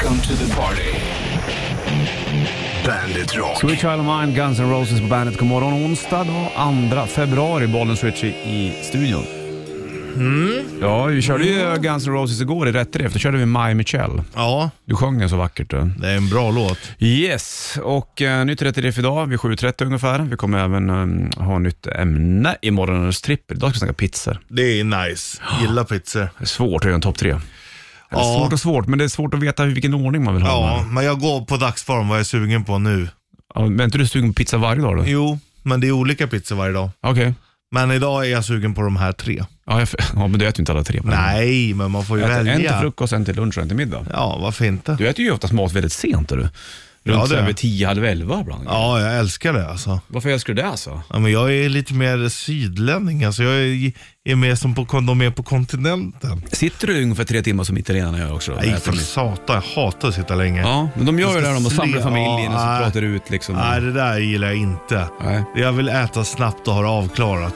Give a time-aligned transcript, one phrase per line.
[0.00, 0.92] Welcome to the party.
[2.86, 3.58] Bandit Rock.
[3.60, 5.38] Sweet Child of Mine, Guns N' Roses på bandet.
[5.38, 6.50] God morgon onsdag då,
[6.96, 9.24] 2 februari, Bollnäs Ritchie i studion.
[10.80, 13.12] Ja, vi körde ju Guns N' Roses igår i rätt drift.
[13.14, 14.24] Då körde vi My Michelle.
[14.34, 15.70] Ja, Du sjöng den så vackert.
[15.70, 15.90] Du.
[16.00, 16.78] det är en bra låt.
[16.98, 20.18] Yes, och uh, nytt rätt drift idag vid 7.30 ungefär.
[20.18, 23.56] Vi kommer även um, ha nytt ämne i morgonens trippel.
[23.56, 24.38] Idag ska vi snacka pizzor.
[24.48, 25.42] Det är nice.
[25.60, 26.20] Gillar pizzor.
[26.38, 27.36] Det är svårt att göra en topp tre.
[28.10, 28.38] Eller Ja.
[28.38, 30.50] Svårt och svårt, men det är svårt att veta i vilken ordning man vill ha
[30.78, 33.08] Ja, men jag går på dagsform vad jag är sugen på nu.
[33.54, 35.04] Ja, men är inte du sugen på pizza varje dag då?
[35.06, 36.90] Jo, men det är olika pizzor varje dag.
[37.00, 37.34] Okej.
[37.70, 39.44] Men idag är jag sugen på de här tre.
[39.66, 41.00] Ja, jag, ja, men du äter ju inte alla tre.
[41.02, 41.08] på.
[41.08, 42.80] Nej, men man får ju Äter en till välja.
[42.80, 44.06] frukost, en till lunch och en till middag.
[44.12, 44.94] Ja, varför inte?
[44.94, 46.28] Du äter ju oftast mat väldigt sent.
[46.28, 46.48] Du.
[47.04, 48.64] Runt Ja, vid tio, halv elva ibland.
[48.66, 50.00] Ja, jag älskar det alltså.
[50.08, 51.02] Varför älskar du det alltså?
[51.10, 53.92] Ja, men jag är lite mer sydlänning, alltså jag är,
[54.24, 56.42] är mer som på, de är på kontinenten.
[56.52, 58.52] Sitter du ungefär tre timmar som italienarna gör också?
[58.52, 58.58] då?
[58.60, 60.60] Nej, för satan, jag hatar att sitta länge.
[60.60, 63.30] Ja, men de gör ju det de samlar sle- familjen och så Ja, pratar ut
[63.30, 63.54] liksom.
[63.54, 65.04] Nej, det där gillar jag inte.
[65.24, 65.42] Nej.
[65.56, 67.54] Jag vill äta snabbt och ha det avklarat.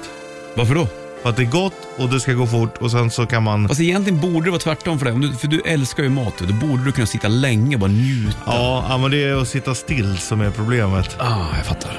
[0.56, 0.88] Varför då?
[1.22, 3.68] För att det är gott och det ska gå fort och sen så kan man...
[3.68, 5.14] Fast egentligen borde det vara tvärtom för dig.
[5.14, 6.34] Om du, för du älskar ju mat.
[6.38, 8.36] Då borde du kunna sitta länge och bara njuta.
[8.46, 11.16] Ja, ja, men det är att sitta still som är problemet.
[11.20, 11.98] Ah, jag fattar.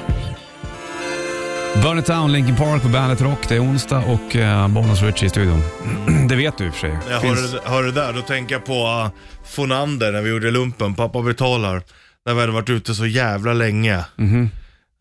[1.82, 3.48] Burn It Down, Linkin Park på Bandet Rock.
[3.48, 5.62] Det är onsdag och uh, Bonus Richie i studion.
[6.28, 6.98] det vet du i och för sig.
[7.10, 9.08] Jag Finns- hör, det- där, då tänker jag på uh,
[9.54, 11.82] Fonander när vi gjorde lumpen, pappa betalar.
[12.26, 14.04] När vi hade varit ute så jävla länge.
[14.16, 14.50] Mhm.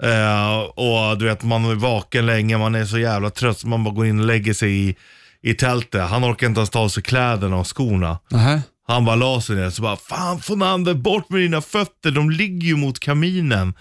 [0.04, 3.84] Eh, och du vet, man är vaken länge, man är så jävla trött så man
[3.84, 4.96] bara går in och lägger sig i,
[5.42, 6.10] i tältet.
[6.10, 8.20] Han orkar inte ens ta av sig kläderna och skorna.
[8.32, 8.62] Nähä.
[8.88, 12.68] Han bara la sig ner så bara, fan Fonander, bort med dina fötter, de ligger
[12.68, 13.74] ju mot kaminen.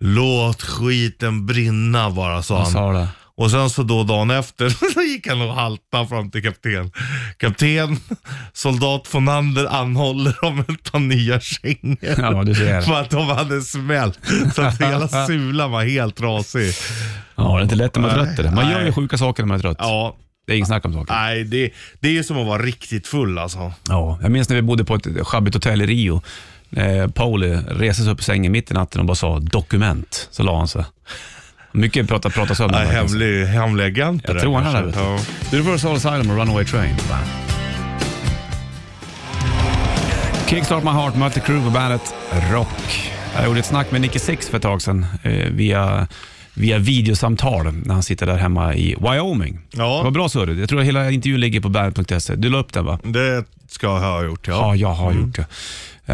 [0.00, 3.06] Låt skiten brinna bara, sa Han han.
[3.06, 3.08] sa.
[3.38, 6.90] Och sen så då dagen efter, så gick han och haltade fram till kapten.
[7.36, 7.96] Kapten,
[8.52, 11.96] soldat Fonander anhåller om ett par nya kängor.
[12.00, 12.80] Ja, du ser.
[12.80, 14.18] För att de hade smält.
[14.54, 16.72] Så att hela sulan var helt trasig.
[17.36, 18.54] Ja, det är inte lätt när man är trött.
[18.54, 19.76] Man gör ju sjuka saker när man är trött.
[19.80, 20.16] Ja,
[20.46, 21.14] Det är inget snack om saker.
[21.14, 21.70] nej det,
[22.00, 23.72] det är ju som att vara riktigt full alltså.
[23.88, 26.22] Ja, jag minns när vi bodde på ett sjabbigt hotell i Rio.
[26.70, 30.28] Eh, Pauli reste sig upp i sängen mitt i natten och bara sa dokument.
[30.30, 30.84] Så la han sig.
[31.72, 32.78] Mycket prata, prata sönder.
[32.78, 33.06] Verkligen.
[33.08, 35.00] hemlig, hemlig agent Jag tror han kanske.
[35.00, 35.56] det.
[35.56, 35.62] Ja.
[35.62, 36.94] Får Soul Asylum och Runaway Train.
[40.48, 42.14] Kickstart My Heart möter Crew på bandet
[42.52, 43.10] Rock.
[43.36, 46.06] Jag gjorde ett snack med Nicky Six för ett tag sedan eh, via,
[46.54, 49.58] via videosamtal när han sitter där hemma i Wyoming.
[49.70, 49.98] Ja.
[49.98, 50.60] Det var bra surr.
[50.60, 52.34] Jag tror att hela intervjun ligger på bandet.se.
[52.36, 52.98] Du la upp den va?
[53.02, 54.76] Det ska jag ha gjort, Ja, ja.
[54.76, 55.46] jag har gjort det.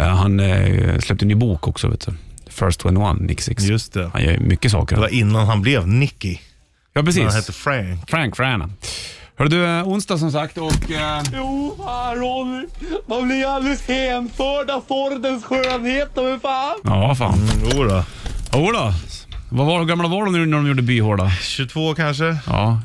[0.01, 2.13] Eh, han eh, släppte en ny bok också, vet du.
[2.55, 3.63] First 21, Nick Six.
[3.63, 4.11] Just det.
[4.13, 4.97] Han gör mycket saker.
[4.97, 6.39] Det var innan han blev Nicky.
[6.93, 7.23] Ja, precis.
[7.23, 8.11] Han hette Frank.
[8.11, 8.71] Frank Frana.
[9.37, 10.91] Hörru du, eh, onsdag som sagt och...
[10.91, 12.67] Eh, Jo, fan Ronny.
[13.07, 16.75] Man blir alldeles hänförd av Fordens skönhet, men fan.
[16.85, 17.39] ja, fan.
[17.75, 18.05] Jo då.
[18.53, 18.93] Jodå.
[19.51, 21.31] Vad var, hur gamla var de nu när de gjorde Byhårda?
[21.31, 22.37] 22 kanske?
[22.47, 22.81] Ja,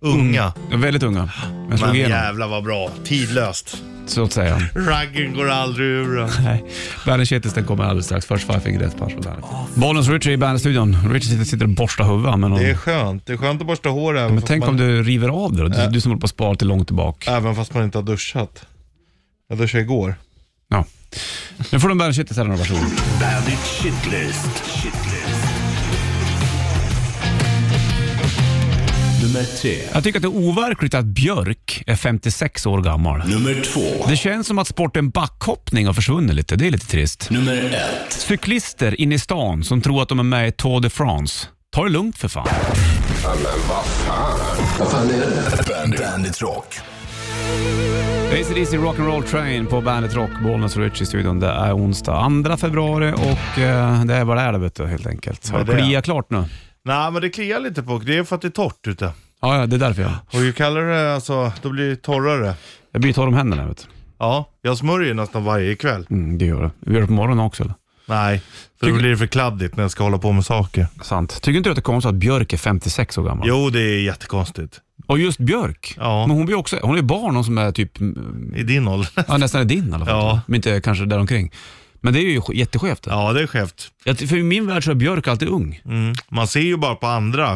[0.00, 0.52] Unga.
[0.70, 1.30] de var väldigt unga.
[1.68, 2.90] Men slog Men igenom, jävla vad bra.
[3.04, 3.82] Tidlöst.
[4.06, 4.62] så att säga.
[4.74, 6.30] Raggen går aldrig ur den.
[6.44, 6.64] Nej.
[7.06, 8.26] Bandit Shitlist den kommer alldeles strax.
[8.26, 9.44] Först Five Finger Death Punch på bandet.
[9.74, 10.96] Bollens Richie i Bandit-studion.
[11.12, 12.38] Richie sitter, sitter och borstar huvudet.
[12.38, 13.26] Men, Det är skönt.
[13.26, 15.52] Det är skönt att borsta hår även, men fast tänk man, om du river av
[15.56, 15.68] det då?
[15.68, 17.30] Du, du som håller på att spara till långt tillbaka.
[17.36, 18.66] även fast man inte har duschat.
[19.48, 20.14] Jag duschade igår.
[20.68, 20.84] Ja.
[21.72, 22.82] Nu får du en Bandit Shitlist här nu, varsågod.
[23.20, 24.64] Bandit Shitlist.
[24.82, 25.09] Shitlist.
[29.22, 29.76] Nummer tre.
[29.92, 33.18] Jag tycker att det är overkligt att Björk är 56 år gammal.
[33.28, 34.06] Nummer två.
[34.08, 36.56] Det känns som att sporten backhoppning har försvunnit lite.
[36.56, 37.30] Det är lite trist.
[37.30, 38.12] Nummer ett.
[38.12, 41.46] Cyklister inne i stan som tror att de är med i Tour de France.
[41.74, 42.48] Ta det lugnt för fan.
[45.68, 46.74] Bandit, Bandit Rock.
[48.32, 51.40] ACDC Rock'n'Roll Train på Bandet Rock, Bollnäs och Rich i studion.
[51.40, 54.86] Det är onsdag 2 februari och eh, det är vad det är det vet du,
[54.86, 55.48] helt enkelt.
[55.50, 55.82] Har Vad du är det?
[55.82, 56.44] kliat klart nu?
[56.90, 57.98] Nej men det kliar lite på.
[57.98, 59.12] Det är för att det är torrt ute.
[59.42, 60.12] Ja, ja, det är därför jag.
[60.32, 62.54] Och ju kallare det är, alltså, då blir det torrare.
[62.92, 63.84] Jag blir torr om händerna vet du.
[64.18, 66.06] Ja, jag smörjer nästan varje kväll.
[66.10, 66.70] Mm, det gör det.
[66.80, 67.74] Vi gör det på morgonen också eller?
[68.06, 70.86] Nej, för då Tycker- blir det för kladdigt när jag ska hålla på med saker.
[71.02, 71.42] Sant.
[71.42, 73.48] Tycker inte du att det är konstigt att Björk är 56 år gammal?
[73.48, 74.80] Jo, det är jättekonstigt.
[75.06, 75.94] Och just Björk.
[75.96, 76.26] Ja.
[76.26, 79.10] Men hon blir också, hon är barn hon som är typ, mm, I din ålder.
[79.28, 80.14] ja, nästan är din i alla fall.
[80.16, 80.40] Ja.
[80.46, 81.52] Men inte kanske däromkring.
[82.00, 83.06] Men det är ju jätteskevt.
[83.06, 83.88] Ja, det är skevt.
[84.04, 85.80] Jag- För i min värld så är Björk alltid ung.
[85.84, 86.14] Mm.
[86.28, 87.50] Man ser ju bara på andra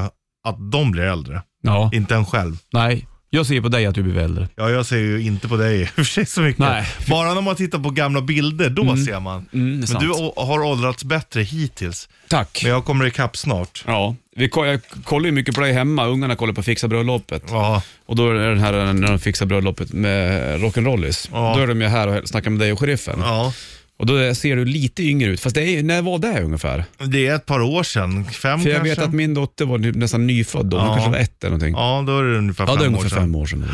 [0.48, 1.42] att de blir äldre.
[1.62, 1.90] Ja.
[1.94, 2.56] Inte en själv.
[2.72, 4.48] Nej, jag ser på dig att du blir äldre.
[4.56, 6.58] Ja, jag ser ju inte på dig i och för sig så mycket.
[6.58, 6.86] Nej.
[7.08, 9.46] Bara när man tittar på gamla bilder, då ser man.
[9.52, 10.00] Mm, det är Men sant.
[10.00, 12.08] du å- har åldrats bättre hittills.
[12.28, 12.60] Tack.
[12.62, 13.84] Men jag kommer ikapp snart.
[13.86, 16.06] Ja, vi, ko- jag kollar ju mycket på dig hemma.
[16.06, 17.42] Ungarna kollar på Fixa bröllopet.
[17.50, 21.28] Ja, Och då är det den här när de fixar bröllopet med rock'n'rollis.
[21.32, 21.54] Ja.
[21.56, 23.18] Då är de ju här och snackar med dig och sheriffen.
[23.20, 23.52] ja.
[23.96, 25.40] Och då ser du lite yngre ut.
[25.40, 26.84] Fast det är, när var det ungefär?
[26.98, 28.94] Det är ett par år sedan, fem För jag kanske?
[28.94, 30.76] vet att min dotter var nästan nyfödd då.
[30.78, 30.94] Hon Ja.
[30.94, 31.74] kanske var ett eller någonting.
[31.74, 33.18] Ja, då är det ungefär Ja, det är fem år ungefär sedan.
[33.20, 33.66] fem år sedan.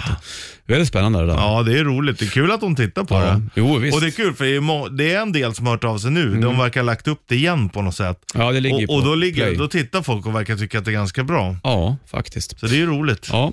[0.66, 1.34] Väldigt spännande det där.
[1.34, 2.18] Ja, det är roligt.
[2.18, 3.20] Det är kul att hon tittar på Ja.
[3.20, 3.42] det.
[3.54, 3.94] Jo, visst.
[3.94, 6.40] Och det är kul för det är, en del som har hört av sig nu.
[6.40, 8.18] De verkar ha lagt upp det igen på något sätt.
[8.34, 9.56] Ja, det ligger och, och på då, ligger, Play.
[9.56, 11.56] då tittar folk och verkar tycka att det är ganska bra.
[11.62, 12.60] Ja, faktiskt.
[12.60, 13.28] Så det är roligt.
[13.32, 13.52] Ja.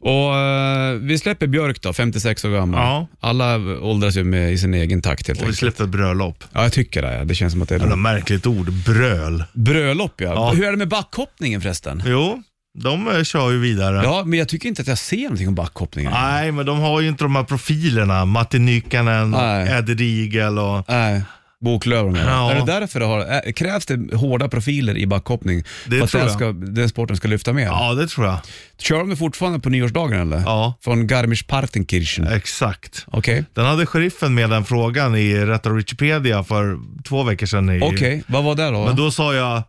[0.00, 2.80] Och eh, Vi släpper Björk då, 56 år gammal.
[2.80, 3.06] Ja.
[3.28, 5.58] Alla åldras ju med i sin egen takt helt Och vi enkelt.
[5.58, 6.44] släpper bröllop.
[6.52, 7.24] Ja, jag tycker det.
[7.24, 8.72] Det känns som att det är Jävla märkligt ord.
[8.72, 9.44] Bröl.
[9.52, 10.14] bröllop.
[10.16, 10.26] Ja.
[10.26, 10.50] Ja.
[10.52, 12.02] Hur är det med backhoppningen förresten?
[12.06, 12.42] Jo,
[12.78, 14.00] de eh, kör ju vidare.
[14.04, 16.12] Ja, men jag tycker inte att jag ser någonting om backhoppningen.
[16.12, 18.24] Nej, men de har ju inte de här profilerna.
[18.24, 19.78] Matti Nykänen, Nej.
[19.78, 20.84] Eddie Riegel och...
[20.88, 21.22] Nej.
[21.66, 22.50] Boklöv de Ja.
[22.52, 26.10] Är det därför det har, är, krävs det hårda profiler i backhoppning Det för att
[26.10, 26.36] tror den, jag.
[26.36, 27.64] ska, den sporten ska lyfta mer?
[27.64, 28.38] Ja, det tror jag.
[28.78, 30.38] Kör de fortfarande på nyårsdagen eller?
[30.40, 30.74] Ja.
[30.84, 32.28] Från Garmisch-Partenkirchen?
[32.36, 33.06] Exakt.
[33.10, 33.44] Okej.
[33.54, 36.78] Den hade sheriffen med den frågan i Rätta Wikipedia för
[37.08, 37.70] två veckor sedan.
[37.70, 38.84] i- Okej, vad var det då?
[38.84, 39.62] Men då sa jag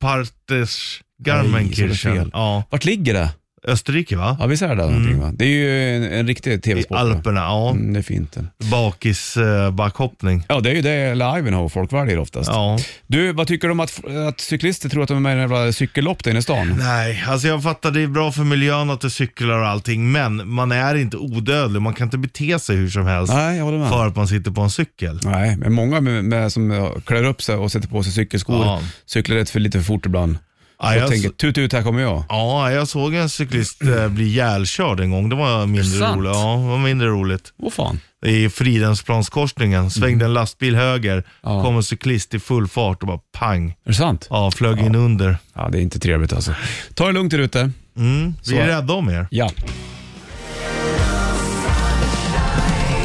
[0.00, 2.14] Partes Nej, så är det Garmenkirchen.
[2.16, 2.30] fel.
[2.32, 3.30] Ja, Vart ligger det?
[3.64, 4.36] Österrike va?
[4.40, 5.30] Ja, visst är det där någonting va?
[5.34, 6.94] Det är ju en, en riktig I tv-sport.
[6.94, 6.98] va?
[7.00, 7.70] Alperna, ja.
[7.70, 8.32] Mm, det är fint.
[8.32, 8.66] det.
[8.70, 10.44] Bakis eh, backhoppning.
[10.48, 12.50] Ja, det är ju det eller Ivanhoe folk väljer oftast.
[12.50, 12.78] Ja.
[13.06, 15.40] Du, vad tycker du om att, att cyklister tror att de är med i en
[15.40, 16.74] jävla cykellopp där inne i stan?
[16.78, 20.48] Nej, alltså jag fattar det är bra för miljön att du cyklar och allting, men
[20.50, 21.82] man är inte odödlig.
[21.82, 23.88] Man kan inte bete sig hur som helst Nej, jag håller med.
[23.88, 25.20] för att man sitter på en cykel.
[25.24, 28.80] Nej, men många med, med, som klär upp sig och sätter på sig cykelskor Ja.
[29.06, 30.38] cyklar rätt för lite för fort ibland.
[30.80, 32.24] Ja, och jag tänker, tut tut, här kommer jag.
[32.28, 35.28] Ja, jag såg en cyklist eh, bli ihjälkörd en gång.
[35.28, 36.16] Det var mindre Sant?
[36.18, 36.32] roligt.
[36.34, 37.52] Ja, det var mindre roligt.
[37.58, 38.00] Åh fan.
[38.26, 41.24] I Fridhemsplanskorsningen, svängde en lastbil höger.
[41.42, 41.62] Ja.
[41.62, 43.70] kom en cyklist i full fart och bara pang.
[43.70, 44.26] Är det sant?
[44.30, 45.36] Ja, flög in under.
[45.54, 46.54] Ja, det är inte trevligt alltså.
[46.94, 47.70] Ta det lugnt där ute.
[47.96, 49.26] Mm, vi Så- är rädda om er.
[49.30, 49.50] Ja.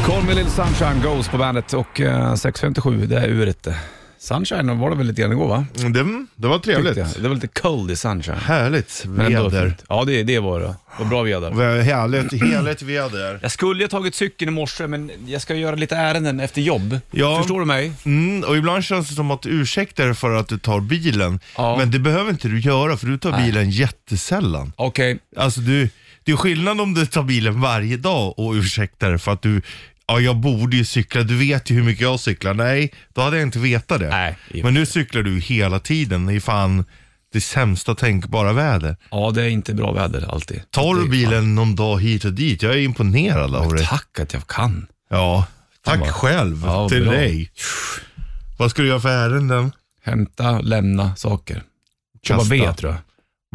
[0.06, 3.68] Call me little sunshine goes på bandet och eh, 6.57, det är uret.
[4.24, 5.66] Sunshine var det väl lite grann igår va?
[5.78, 6.94] Mm, Det, det var trevligt.
[6.94, 7.22] Tyckte jag.
[7.22, 8.36] Det var lite cold i sunshine.
[8.36, 9.68] Härligt Men ändå väder.
[9.68, 9.84] fint.
[9.88, 10.66] Ja, det, det var det.
[10.66, 11.50] Det var bra väder.
[11.50, 13.38] Vä- Härligt, härligt väder.
[13.42, 16.60] Jag skulle ju ha tagit cykeln i morse, men jag ska göra lite ärenden efter
[16.60, 17.00] jobb.
[17.10, 17.38] Ja.
[17.38, 17.92] Förstår du mig?
[18.04, 21.40] Mm, och ibland känns det som att du ursäktar dig för att du tar bilen.
[21.56, 21.76] Ja.
[21.76, 24.72] Men det behöver inte du göra för du tar bilen jättesällan.
[24.76, 25.18] Okej.
[25.36, 25.88] Alltså du,
[26.24, 29.62] det är skillnad om du tar bilen varje dag och ursäktar dig för att du
[30.06, 31.22] Ja, jag borde ju cykla.
[31.22, 32.54] Du vet ju hur mycket jag cyklar.
[32.54, 34.08] Nej, då hade jag inte vetat det.
[34.08, 36.84] Nej, Men nu cyklar du hela tiden i fan
[37.32, 38.96] det sämsta tänkbara väder.
[39.10, 40.62] Ja, det är inte bra väder alltid.
[40.70, 42.62] Tar du bilen någon dag hit och dit?
[42.62, 43.86] Jag är imponerad av fan- dig.
[43.86, 44.86] Tack att jag kan.
[45.10, 45.46] Ja,
[45.84, 47.12] tack bara- själv Ja, till bra.
[47.12, 47.50] dig.
[48.58, 49.72] Vad ska du göra för ärenden?
[50.04, 51.62] Hämta, lämna saker.
[52.26, 53.00] Köpa ved tror jag.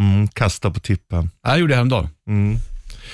[0.06, 1.30] Mm, kasta på tippen.
[1.44, 2.10] Ja, Jag gjorde det häromdagen.
[2.28, 2.58] Mm.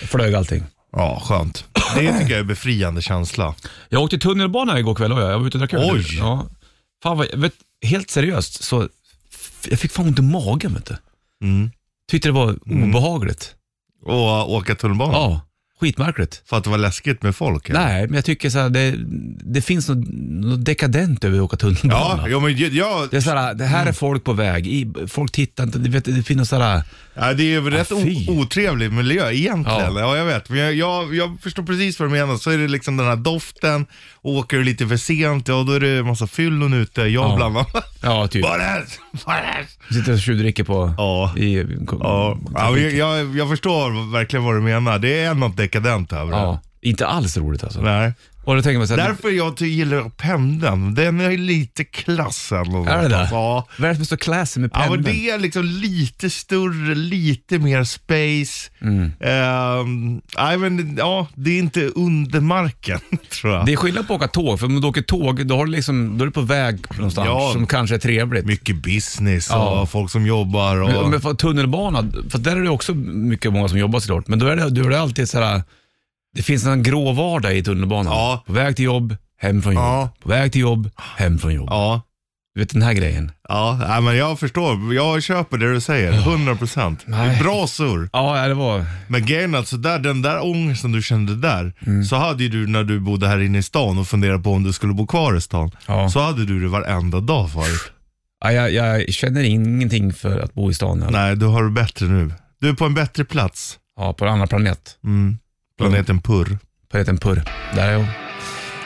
[0.01, 0.63] Jag flög allting.
[0.95, 1.65] Ja, skönt.
[1.95, 3.55] Det tycker jag är en befriande känsla.
[3.89, 5.89] Jag åkte tunnelbana igår kväll och jag, jag var ute och drack öl.
[5.93, 6.17] Oj.
[6.17, 6.47] Ja.
[7.03, 7.53] Fan vad, vet,
[7.85, 8.89] helt seriöst, så
[9.31, 10.97] f- jag fick fan ont i magen vet du.
[11.47, 11.71] Mm.
[12.11, 13.55] Tyckte det var obehagligt.
[14.05, 15.13] Och åka tunnelbana?
[15.13, 15.41] Ja,
[15.79, 16.41] skitmärkligt.
[16.45, 17.69] För att det var läskigt med folk?
[17.69, 17.79] eller?
[17.79, 18.93] Nej, men jag tycker så här, det,
[19.53, 22.23] det finns något, något dekadent över att åka tunnelbana.
[22.23, 24.93] Ja, ja, men jag, Det är så här, det här är folk på väg, i,
[25.07, 26.81] folk tittar inte, du vet, det finns så här,
[27.13, 28.27] ja, det är ju rätt Ah, fy.
[28.29, 29.95] otrevlig miljö egentligen.
[29.95, 29.99] Ja.
[29.99, 30.17] Ja.
[30.17, 30.49] jag vet.
[30.49, 32.37] Men jag, jag, jag förstår precis vad du menar.
[32.37, 33.85] Så är det liksom den här doften,
[34.21, 37.01] åker du lite för sent, ja då är det en massa fyllon ute.
[37.01, 37.35] Jag Ja.
[37.35, 37.95] bland annat.
[38.01, 38.49] ja typ, det?
[38.49, 38.85] Är
[39.89, 39.93] det?
[39.95, 41.33] sitter och tjuvdricker på, Ja.
[41.37, 41.65] i,
[41.99, 44.99] Ja, ja jag, jag, jag förstår verkligen vad du menar.
[44.99, 46.37] Det är något dekadent över det.
[46.37, 47.81] ja, inte alls roligt alltså.
[47.81, 48.13] Nej.
[48.43, 50.95] Och då tänker man så här, Därför jag ty- gillar pendeln.
[50.95, 52.75] Den är lite klassen.
[52.87, 53.27] är det det?
[53.31, 53.67] Ja.
[53.77, 55.03] Vad är det som är så classy med Ja, pendeln?
[55.03, 58.71] men det är liksom lite större, lite mer space.
[58.81, 59.11] Mm.
[59.19, 62.99] Ehm, nej, men ja, det är inte under marken,
[63.41, 63.65] tror jag.
[63.65, 65.71] Det är skillnad på att åka tåg, för om du åker tåg, då, har du
[65.71, 67.49] liksom, då är du på väg någonstans Ja.
[67.53, 68.45] som kanske är trevligt.
[68.45, 69.85] Mycket business och Ja.
[69.85, 70.81] folk som jobbar.
[70.81, 70.89] Och...
[70.89, 74.39] Men, men för tunnelbana, för där är det också mycket många som jobbar såklart, men
[74.39, 75.61] då är det, då är det alltid så här.
[76.35, 78.13] Det finns en grå vardag i tunnelbanan.
[78.13, 78.43] Ja.
[78.47, 79.83] På väg till jobb, hem från jobb.
[79.83, 80.09] Ja.
[80.23, 81.67] På väg till jobb, hem från jobb.
[81.69, 82.01] Ja,
[82.55, 83.31] Du vet den här grejen.
[83.49, 84.93] ja nej, men jag förstår.
[84.93, 87.03] Jag köper det du säger, 100 procent.
[87.05, 87.39] Nej.
[87.41, 88.09] Bra surr.
[88.13, 88.85] Ja, det var...
[89.07, 92.03] Men grejen är att så där, den där ångesten du kände där, Mm.
[92.03, 94.63] så hade ju du när du bodde här inne i stan och funderade på om
[94.63, 95.71] du skulle bo kvar i stan.
[95.87, 96.09] Ja.
[96.09, 97.91] Så hade du det varenda dag förut.
[98.43, 100.99] Ja, jag, jag känner ingenting för att bo i stan.
[100.99, 101.09] Nej.
[101.11, 102.31] Nej, du har det bättre nu.
[102.61, 103.77] Du är på en bättre plats.
[103.97, 104.97] Ja, på en annan planet.
[105.03, 105.37] Mm.
[105.77, 106.57] Planeten Purr.
[106.91, 107.43] Planeten Purr.
[107.75, 108.05] Där är jag.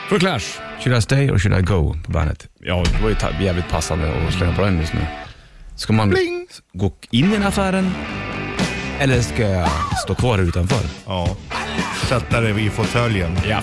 [0.10, 0.41] För Clash,
[0.84, 2.48] Should I Stay or Should I Go på bandet.
[2.60, 5.00] Ja, det var ju ta- jävligt passande att slänga på den just nu.
[5.75, 6.48] Ska man Bling!
[6.74, 7.91] gå in i den här affären
[9.00, 9.69] eller ska jag
[10.03, 10.86] stå kvar här utanför?
[11.05, 11.38] Ja.
[12.08, 13.38] Sätta dig i fåtöljen.
[13.50, 13.62] Ja.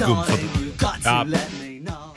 [1.04, 1.26] Ja.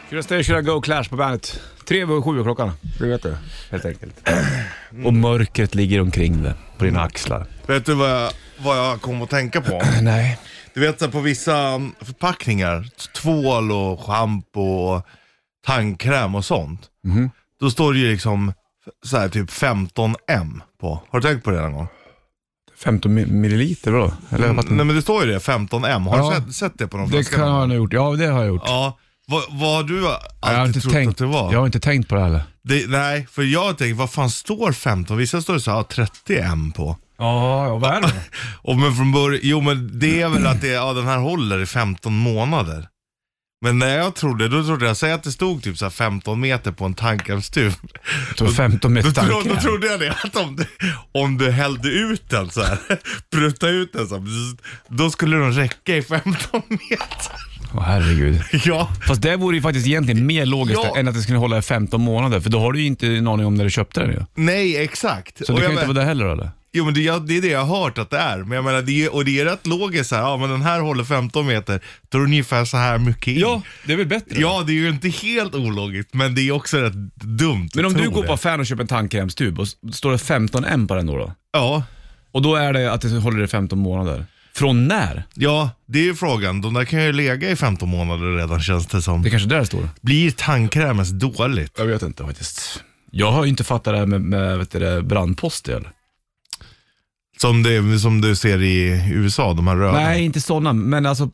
[0.09, 1.59] Kira Station Go Clash på bandet.
[1.87, 2.71] Tre över sju är klockan.
[2.99, 3.35] Det vet du.
[3.71, 4.29] Helt enkelt.
[5.05, 7.45] Och mörkret ligger omkring dig, på dina axlar.
[7.67, 9.81] Vet du vad jag, vad jag kom att tänka på?
[10.01, 10.37] Nej.
[10.79, 12.88] Du vet så här, på vissa förpackningar,
[13.21, 15.05] tvål och schampo och
[15.65, 16.81] tandkräm och sånt.
[17.03, 17.29] Mhm.
[17.59, 18.53] Då står det ju liksom
[19.05, 21.01] så här, typ 15M på.
[21.09, 21.88] Har du tänkt på det någon gång?
[22.83, 24.13] 15 mi- milliliter då?
[24.29, 26.07] Eller jag fattar Nej men det står ju det, 15M.
[26.07, 26.29] Har Ja.
[26.39, 27.36] du sett, sett det på någon Det flaska?
[27.36, 27.69] kan jag gång?
[27.69, 27.93] ha gjort.
[27.93, 28.62] Ja, det har jag gjort.
[28.65, 28.98] Ja.
[29.27, 31.51] Vad, vad har du alltid jag, har inte trott tänkt, att det var?
[31.53, 32.43] jag har inte tänkt på det heller.
[32.63, 35.17] Det, nej, för jag tänkt, vad fan står 15?
[35.17, 36.98] Vissa står det så här 30M på.
[37.19, 38.13] Ja, ja vad är det
[38.61, 41.61] Och men från början, jo men det är väl att det, ja, den här håller
[41.61, 42.88] i 15 månader.
[43.65, 46.39] Men när jag trodde, då trodde jag, säg att det stod typ så här 15
[46.39, 49.61] meter på en 15 Då, meter tro, då starkare.
[49.61, 50.65] trodde jag det, att om du,
[51.11, 52.77] om du hällde ut den så här,
[53.31, 54.23] prutta ut den så här,
[54.88, 57.31] då skulle den räcka i 15 meter.
[57.75, 58.41] Åh herregud.
[58.65, 60.97] Ja, Fast det vore ju faktiskt egentligen mer logiskt Ja.
[60.97, 63.27] än att det skulle hålla i 15 månader, för då har du ju inte en
[63.27, 64.19] aning om när du köpte den ju.
[64.35, 65.45] nej exakt.
[65.45, 66.51] Så Och det kan ju inte vara det heller eller?
[66.71, 68.38] Jo men det, ja, det är det jag har hört att det är.
[68.38, 70.79] Men jag menar, det är, och det är rätt logiskt här, ja men den här
[70.79, 73.45] håller 15 meter, då är det ungefär så här mycket i.
[73.85, 74.41] det är väl bättre?
[74.41, 77.93] Ja, det är ju inte helt ologiskt, men det är också rätt dumt Men om
[77.93, 81.05] du går på affären och köper en tandkrämstub och s- står det 15M på den
[81.05, 81.33] då, då?
[81.53, 81.83] Ja,
[82.31, 84.25] Och då är det att det håller i 15 månader.
[84.53, 85.23] Från när?
[85.33, 86.61] ja, det är ju frågan.
[86.61, 89.21] De där kan ju lägga i 15 månader redan känns det som.
[89.21, 89.89] Det är kanske där det står.
[90.01, 91.73] Blir tandkrämens dåligt?
[91.77, 92.83] Jag vet inte faktiskt.
[93.11, 95.73] Jag har ju inte fattat det här med, med vet du, det, brandposter.
[95.73, 95.89] eller?
[97.41, 100.00] Som, det, som du ser i USA, de här röda.
[100.00, 100.74] Nej, inte sådana.
[100.74, 101.25] Men alltså,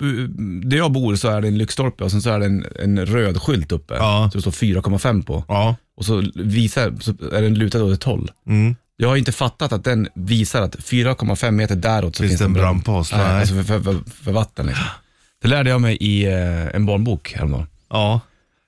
[0.63, 3.05] där jag bor så är det en lyktstolpe och sen så är det en, en
[3.05, 3.93] röd skylt uppe.
[3.93, 4.29] Ja.
[4.31, 5.43] Så det står 4,5 på.
[5.47, 5.75] Ja.
[5.97, 8.31] Och så visar, så är den lutad åt ett håll.
[8.47, 8.75] Mm.
[8.97, 12.45] Jag har inte fattat att den visar att 4,5 meter däråt så Finns finns, det
[12.45, 13.11] en brand- brandpost?
[13.11, 13.39] Nej, Nej.
[13.39, 14.85] alltså för, för, för, för vatten liksom.
[15.41, 17.67] Det lärde jag mig i eh, en barnbok häromdagen.
[17.89, 18.19] ja.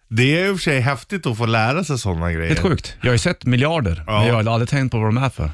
[0.10, 2.48] Det är i och för sig häftigt att få lära sig sådana grejer.
[2.48, 2.96] Helt sjukt.
[3.02, 4.20] Jag har ju sett miljarder, Ja.
[4.20, 5.52] men jag har aldrig tänkt på vad de är för.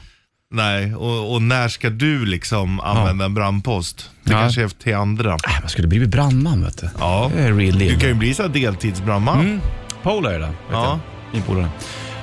[0.56, 4.10] Nej, och, och när ska du liksom använda en brandpost?
[4.24, 4.40] Det Ja.
[4.40, 5.30] kanske är till andra.
[5.34, 6.90] Äh, man skulle blivit brandman vet du.
[7.00, 7.32] Ja.
[7.36, 9.40] Det är real Du kan ju bli så här deltidsbrandman.
[9.40, 9.62] Mm.
[10.04, 10.86] Polar är det, vet Ja.
[10.86, 11.00] jag.
[11.34, 11.70] Min polare.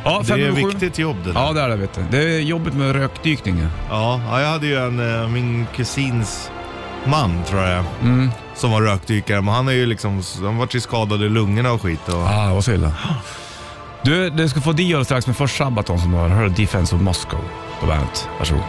[0.04, 0.70] Ja, Det fem är över ett sju.
[0.70, 1.40] viktigt jobb det där.
[1.40, 2.00] Ja, det är det vet du.
[2.10, 3.60] Det är jobbigt med rökdykning.
[3.60, 3.68] ja.
[3.90, 6.50] Ja, ja, jag hade ju en, eh, min kusins
[7.06, 8.30] man tror jag, Mm.
[8.56, 9.40] som var rökdykare.
[9.40, 12.08] Men han är ju liksom, han vart ju skadad i lungorna och skit.
[12.08, 12.92] Och, Ah, vad så illa.
[14.04, 16.28] Du, du ska få Dio strax, men först Sabaton som du har.
[16.28, 17.40] Hör Defense of Moscow
[17.80, 18.28] på bandet.
[18.38, 18.62] Varsågod.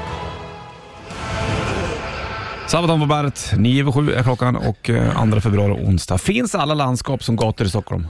[2.67, 3.53] Sabaton på bandet.
[3.57, 6.17] 9 över 7 är klockan och eh, 2 februari onsdag.
[6.17, 8.07] Finns alla landskap som gator i Stockholm?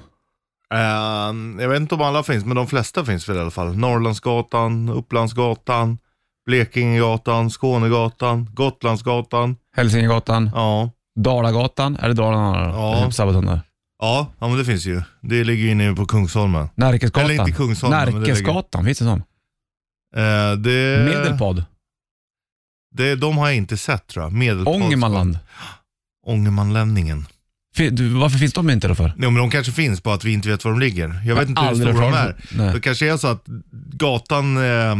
[0.73, 3.75] Eh, jag vet inte om alla finns, men de flesta finns väl i alla fall.
[3.77, 5.97] Norrlandsgatan, Upplandsgatan,
[6.45, 9.55] Blekingegatan, Skånegatan, Gotlandsgatan.
[9.75, 10.89] Hälsingegatan, Ja.
[11.19, 11.97] Dalagatan.
[12.01, 12.59] Är det Dalarna?
[12.75, 13.01] Ja.
[13.05, 13.11] Ja.
[13.11, 13.61] Sabaton där.
[14.01, 15.01] Ja, ja, men det finns ju.
[15.21, 16.69] Det ligger ju inne på Kungsholmen.
[16.75, 17.23] Närkesgatan.
[17.29, 19.23] Eller inte Kungsholmen, men det ligger- Närkesgatan, finns det sån?
[20.15, 21.65] Eh, det, Medelpad.
[22.95, 24.33] Det, de har jag inte sett tror jag.
[24.33, 24.73] Medelpad.
[24.75, 25.39] Ångermanland.
[26.27, 27.27] Ångermanlänningen.
[27.75, 29.07] Fin- du, Varför finns de inte då för?
[29.07, 31.21] Nej, men de kanske finns, bara att vi inte vet var de ligger.
[31.25, 32.31] Jag vet inte hur aldrig stora de hört är.
[32.33, 32.73] talas om- nej.
[32.73, 33.43] Det kanske är så att
[33.93, 34.95] gatan eh,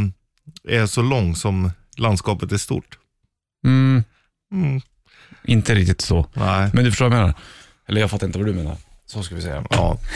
[0.69, 2.97] är så lång som landskapet är stort.
[3.65, 4.03] Mm,
[4.53, 4.81] Mm.
[5.43, 6.27] inte riktigt så.
[6.33, 6.69] Nej.
[6.73, 7.39] Men du förstår vad jag menar?
[7.87, 8.77] Eller jag fattar inte vad du menar.
[9.05, 9.63] Så ska vi säga.
[9.69, 9.97] Ja.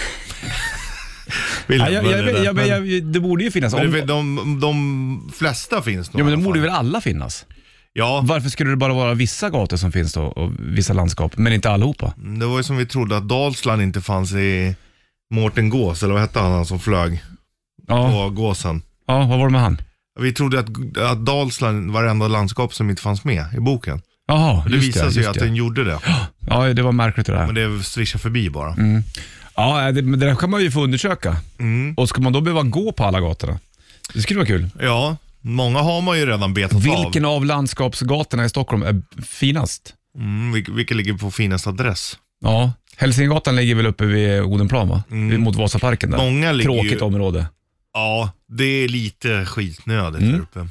[1.68, 2.44] Vi Ja, lämnar jag, jag, det där.
[2.44, 3.74] jag, Men- jag, jag, det borde ju finnas.
[3.74, 7.46] Om, de, de flesta finns nog ja, men alla borde väl alla finnas?
[7.94, 11.54] Ja, Varför skulle det bara vara vissa gator som finns då och vissa landskap, men
[11.54, 12.14] inte allihopa?
[12.40, 14.76] det var ju som vi trodde att Dalsland inte fanns i
[15.34, 17.24] Mårten Gås, eller vad hette han, han som flög
[17.88, 18.82] Ja, på gåsen.
[19.08, 19.82] ja vad var det med han?
[20.20, 20.68] Vi trodde att,
[20.98, 24.02] att Dalsland var det enda landskap som inte fanns med i boken.
[24.28, 25.46] Jaha, Det visade sig just att det.
[25.46, 26.00] den gjorde det.
[26.50, 27.46] Ja, det var märkligt det där.
[27.46, 28.74] Men det svischade förbi bara.
[28.74, 29.04] Mm.
[29.56, 31.38] Ja, det, men det där kan man ju få undersöka.
[31.60, 31.94] Mm.
[31.98, 33.60] Och ska man då behöva gå på alla gatorna?
[34.14, 34.70] Det skulle vara kul.
[34.82, 37.32] Ja, många har man ju redan betat Vilken av.
[37.34, 39.94] av landskapsgatorna i Stockholm är finast?
[40.18, 42.18] Mm, vil- vilken ligger på finast adress?
[42.42, 45.04] Ja, Hälsingegatan ligger väl uppe vid Odenplan va?
[45.12, 45.42] Mm.
[45.42, 46.18] Mot Vasaparken där.
[46.18, 47.00] Många ligger Tråkigt ju...
[47.02, 47.46] område.
[47.94, 50.34] Ja, det är lite skitnödigt Mm.
[50.34, 50.68] där uppe.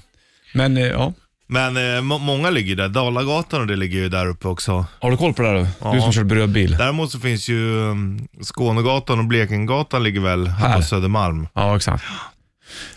[0.55, 1.13] Men eh, ja,
[1.55, 2.89] Men eh, må- många ligger där.
[2.89, 4.87] Dalagatan och det ligger ju där uppe också.
[5.01, 5.67] har du koll på det här?
[5.81, 5.93] Ja.
[5.95, 6.77] Du som kör brödbil.
[6.79, 10.77] Däremot så finns ju um, Skånegatan och Blekingegatan ligger väl här, Här.
[10.77, 11.47] på Södermalm.
[11.55, 12.05] Ja, exakt.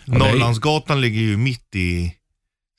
[0.04, 2.12] det är- Norrlandsgatan ligger ju mitt i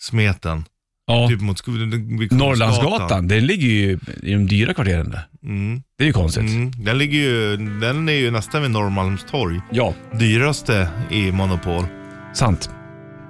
[0.01, 0.65] smeten.
[1.07, 1.27] Ja.
[1.27, 2.37] Typ mot Sk- vid Kungsgatan.
[2.37, 5.27] Norrlandsgatan, den ligger ju i de dyra kvarteren där.
[5.43, 5.81] Mm.
[5.97, 6.43] Det är ju konstigt.
[6.43, 6.71] Mm.
[6.77, 9.61] Den, ligger ju, den är ju nästan vid Norrmalmstorg.
[9.71, 11.85] Ja, Dyraste i Monopol.
[12.33, 12.69] sant.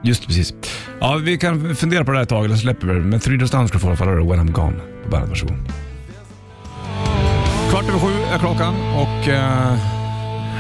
[0.03, 0.53] Just precis.
[1.00, 3.00] Ja, vi kan fundera på det här ett tag, eller släpper vi det.
[3.00, 5.29] Men Three Doors Down ska få i alla fall When I'm Gone på bandet.
[5.29, 5.58] Varsågod.
[7.72, 9.77] Kvart över sju är klockan och eh,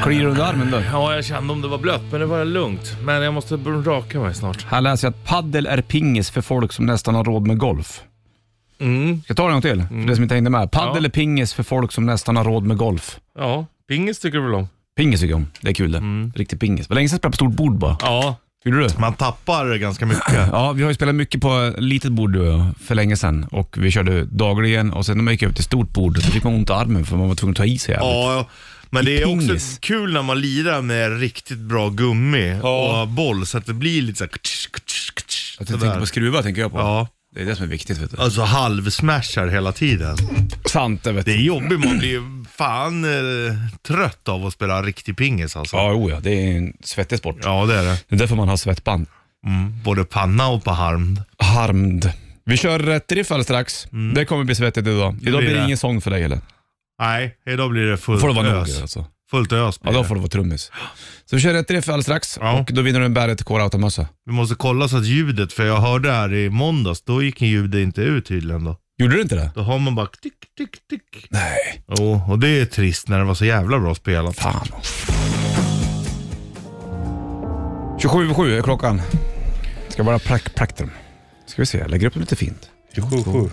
[0.03, 0.81] Kliar under armen då?
[0.91, 2.95] Ja, jag kände om det var blött, men det var lugnt.
[3.03, 3.55] Men jag måste
[3.85, 4.65] raka mig snart.
[4.69, 8.01] Här läser jag att paddel är pingis för folk som nästan har råd med golf.
[8.79, 9.21] Mm.
[9.21, 9.83] Ska jag ta det en gång till?
[9.87, 10.71] För det som inte hängde med.
[10.71, 11.07] Paddel Ja.
[11.07, 13.19] är pingis för folk som nästan har råd med golf.
[13.37, 14.67] Ja, pingis tycker du väl om?
[14.97, 15.47] Pingis tycker jag om.
[15.61, 16.01] Det är kul det.
[16.39, 16.87] Riktig pingis.
[16.87, 17.97] Det var länge sedan jag spelade på stort bord bara.
[18.01, 18.35] Ja.
[18.65, 18.89] Gjorde du?
[18.97, 20.23] Man tappar ganska mycket.
[20.51, 23.91] Ja, vi har ju spelat mycket på litet bord du för länge sedan och vi
[23.91, 26.69] körde dagligen och sen när man gick upp till stort bord så fick man ont
[26.69, 28.09] i armen för man var tvungen att ta i sig jävligt.
[28.13, 28.49] Ja,
[28.89, 29.51] men det är pingis.
[29.51, 33.01] också kul när man lirar med riktigt bra gummi Ja.
[33.01, 34.29] och boll så att det blir lite såhär...
[34.29, 35.81] ktsch, ktsch, ktsch, Att jag sådär.
[35.81, 36.77] tänkte på skruvar tänker jag på.
[36.77, 38.17] Ja, Det är det som är viktigt vet du.
[38.23, 40.17] alltså halvsmashar hela tiden.
[40.65, 41.37] Sant det vet Det du.
[41.37, 43.55] är jobbigt, man blir fan eh,
[43.87, 45.75] trött av att spela riktig pingis alltså.
[45.75, 47.37] Ja, jo, ja, det är en svettig sport.
[47.43, 48.03] Ja, det är det.
[48.07, 49.05] Det är därför man har svettband.
[49.47, 49.83] Mm.
[49.83, 51.19] Både panna och på harm.
[51.37, 52.11] Harmd.
[52.45, 53.87] Vi kör rätt riff alldeles strax.
[54.15, 55.17] Det kommer bli svettigt idag.
[55.21, 55.65] Idag blir det det.
[55.65, 56.39] ingen sång för dig eller?
[57.01, 58.81] Nej, idag blir det fullt får det vara nog ös.
[58.81, 59.05] alltså.
[59.31, 60.07] Fullt ös Ja, blir då det.
[60.07, 60.71] får det vara trummis.
[61.25, 62.59] Så vi kör rätt riff alldeles strax Ja.
[62.59, 64.07] och då vinner du en Barrett Core Automössa.
[64.25, 67.79] Vi måste kolla så att ljudet, för jag hörde här i måndags, då gick ljudet
[67.79, 68.77] inte ut tydligen då.
[68.97, 69.51] Gjorde du inte det?
[69.55, 71.27] Då har man bara tick, tick, tick.
[71.29, 71.57] Nej.
[71.97, 74.35] Jo, och det är trist när det var så jävla bra spelat.
[74.35, 74.67] Fan.
[77.99, 79.01] 27 7 är klockan.
[79.89, 80.91] Ska vara prak praktrum.
[81.45, 82.69] Ska vi se, jag lägger upp det lite fint.
[82.95, 83.49] 27, 7.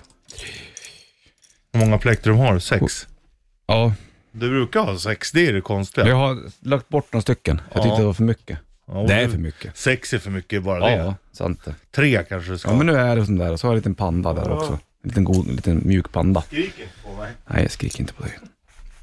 [1.73, 2.59] Hur många plektrum har du?
[2.59, 3.07] Sex?
[3.67, 3.93] Ja,
[4.31, 6.07] Du brukar ha sex, det är det konstiga.
[6.07, 7.61] jag har lagt bort några stycken.
[7.73, 7.83] Jag Ja.
[7.83, 8.57] tyckte det var för mycket.
[8.87, 9.77] Ja, Det är du- för mycket.
[9.77, 10.95] Sex är för mycket bara det.
[10.95, 11.75] Ja, sant det.
[11.95, 13.51] Tre kanske du ska Ja, men nu är det sån där.
[13.51, 14.79] Och så har jag en liten panda där också.
[15.07, 16.41] En liten, god, en liten mjuk panda.
[16.41, 17.31] Skrik inte på mig.
[17.45, 18.39] Nej, jag skriker inte på dig.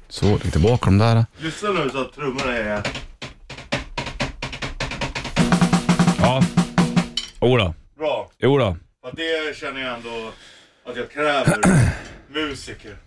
[0.09, 1.25] Så, lägg tillbaka de där.
[1.37, 2.81] Lyssna nu så att trummorna är...
[6.19, 6.43] Ja.
[7.41, 7.73] Jodå.
[7.97, 8.29] Bra.
[8.39, 8.77] Jodå.
[9.13, 10.31] Det känner jag ändå
[10.85, 11.59] att jag kräver
[12.33, 12.97] musiker.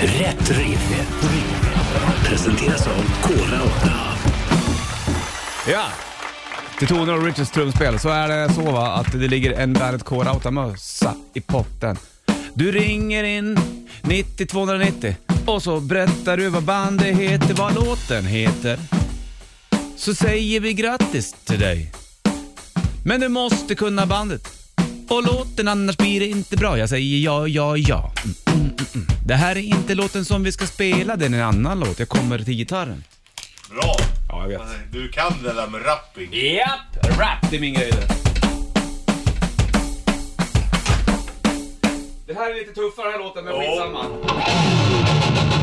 [0.00, 1.10] Rätt riff.
[2.24, 3.92] Presenteras av Kora 8.
[5.68, 5.84] Ja.
[6.84, 10.04] Till toner av Richards trumspel så är det så va att det ligger en Bandet
[10.04, 11.96] Core Automössa i potten.
[12.54, 13.58] Du ringer in
[14.02, 15.16] 90 290
[15.46, 18.78] och så berättar du vad bandet heter, vad låten heter.
[19.96, 21.92] Så säger vi grattis till dig.
[23.04, 24.48] Men du måste kunna bandet
[25.08, 26.78] och låten annars blir det inte bra.
[26.78, 28.12] Jag säger ja, ja, ja.
[28.24, 28.86] Mm, mm, mm.
[28.94, 29.06] mm.
[29.26, 31.98] Det här är inte låten som vi ska spela, det är en annan låt.
[31.98, 33.04] Jag kommer till gitarren.
[33.70, 34.13] Bra.
[34.44, 34.92] Ja, jag vet.
[34.92, 36.28] Du kan det där med rapping.
[36.32, 38.06] Japp, rap det är min grej det.
[42.26, 45.53] Det här är lite tuffare den här låten, men skitsamma.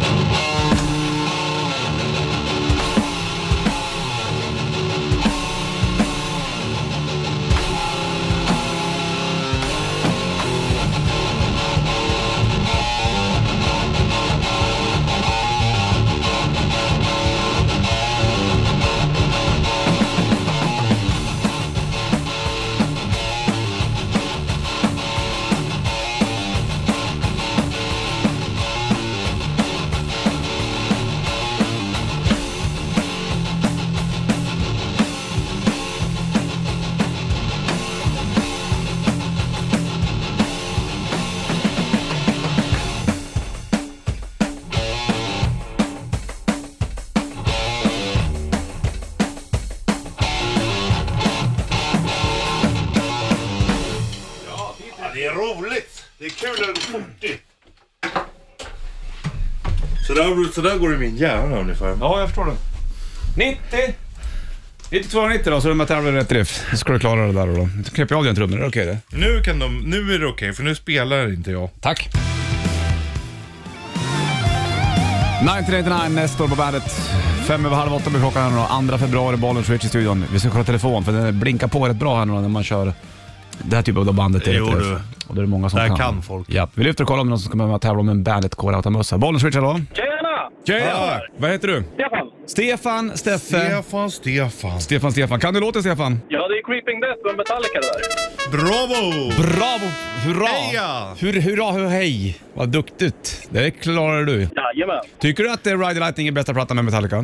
[55.81, 56.03] Roligt.
[56.17, 57.39] Det är kul när det går fort.
[60.07, 61.97] Så där, så där går det i min hjärna ungefär.
[61.99, 62.55] Ja, jag förstår det.
[63.35, 63.59] 90!
[64.89, 66.65] 9290 då, så är det med tävlar rätt riff.
[66.71, 67.53] Så ska du klara det där då.
[67.53, 67.69] då.
[67.93, 68.97] knäpper jag av dina trummor, är det okej det?
[69.17, 71.69] Nu, kan de, nu är det okej, för nu spelar inte jag.
[71.79, 72.09] Tack.
[75.41, 76.83] 1989, nästa år på bandet.
[77.47, 78.97] Fem över halv åtta blir klockan här nu då.
[78.97, 80.25] 2 februari, bollen switch i studion.
[80.33, 82.63] Vi ska kolla telefon för den blinkar på rätt bra här nu då när man
[82.63, 82.93] kör
[83.57, 84.47] det här typen av bandet.
[84.47, 84.89] är Jo, rätt du.
[84.91, 84.99] riff.
[85.27, 85.97] Och det är många som Det här kan.
[85.97, 86.47] kan folk.
[86.49, 88.09] Ja, vi lyfter och kollar om det är någon som ska med och tävla om
[88.09, 89.17] en Bandet Core Automössa.
[89.17, 89.79] Bollen switch hallå?
[89.93, 90.49] Tjena!
[90.67, 91.21] Tjena!
[91.37, 91.83] Vad heter du?
[91.95, 92.27] Stefan!
[92.47, 93.65] Stefan, Steffe.
[93.81, 94.81] Stefan, Stefan.
[94.81, 95.39] Stefan, Stefan.
[95.39, 96.19] Kan du låten Stefan?
[96.29, 98.01] Ja, det är Creeping Death med Metallica det där.
[98.51, 99.41] Bravo!
[99.41, 99.91] Bravo!
[100.25, 100.47] Hurra!
[100.47, 101.15] Heja!
[101.19, 102.37] Hur, hurra, hur, hej!
[102.53, 103.47] Vad duktigt.
[103.49, 104.33] Det klarar du.
[104.33, 105.01] Jajamän.
[105.19, 107.15] Tycker du att eh, Ride the Lightning är bästa plattan med Metallica?
[107.15, 107.23] Eh,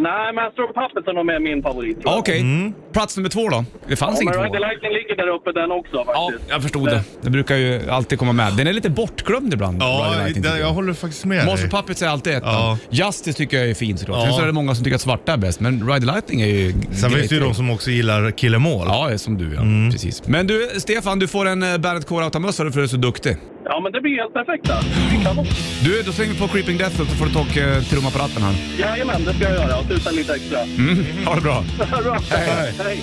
[0.00, 1.92] nej, Master of Puppets är min favorit.
[2.00, 2.18] tror Ja, jag.
[2.18, 2.72] Okej.
[2.92, 3.64] Plats nummer två då?
[3.88, 4.42] Det fanns Ja, ingen men två.
[4.44, 6.50] Ride the Lightning ligger där uppe den också Ja, faktiskt.
[6.50, 7.02] jag förstod det.
[7.22, 8.52] Det brukar ju alltid komma med.
[8.56, 9.82] Den är lite bortglömd ibland.
[9.82, 11.80] Ride the Ja, Lightning, det, tycker jag håller faktiskt med Monster dig.
[11.80, 12.52] Puppets är alltid ettan.
[12.54, 12.78] Ja.
[12.90, 14.18] Justice tycker jag är fin såklart.
[14.18, 14.24] Ja.
[14.24, 16.40] Sen så är det många som tycker att svarta är bäst, men Ride the Lightning
[16.40, 16.72] är ju...
[16.72, 18.86] Sen finns det ju de som också gillar Killemål.
[18.88, 19.60] Ja, det är som du ja.
[19.60, 19.90] Mm.
[19.90, 20.22] Precis.
[20.28, 23.36] Men du, Stefan, du får en uh, Bandet Core Automössa för du är så duktig.
[23.64, 24.64] Ja, men det blir helt perfekt.
[24.64, 25.44] Då.
[25.84, 28.10] Du, då slänger vi på Creeping Death och så får du ta och eh, trumma
[28.10, 28.54] på ratten här.
[28.78, 29.78] Jajamän, det ska jag göra.
[29.78, 30.60] Och tuta lite extra.
[30.60, 31.04] Mm.
[31.26, 31.64] Ha det bra.
[32.02, 32.18] Bra.
[32.30, 32.72] Hej.
[32.84, 33.00] Hej.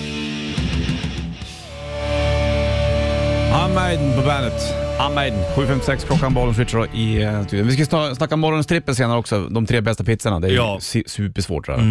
[3.66, 4.62] Unmaiden på bandet.
[5.08, 5.38] Unmaiden.
[5.56, 7.66] 7.56 klockan, bollen switcher då i eh, studion.
[7.68, 9.40] Vi ska sna- snacka morgonens trippel senare också.
[9.48, 10.40] De tre bästa pizzorna.
[10.40, 10.74] Det är Ja.
[10.74, 11.64] ju si- supersvårt.
[11.64, 11.86] tror jag.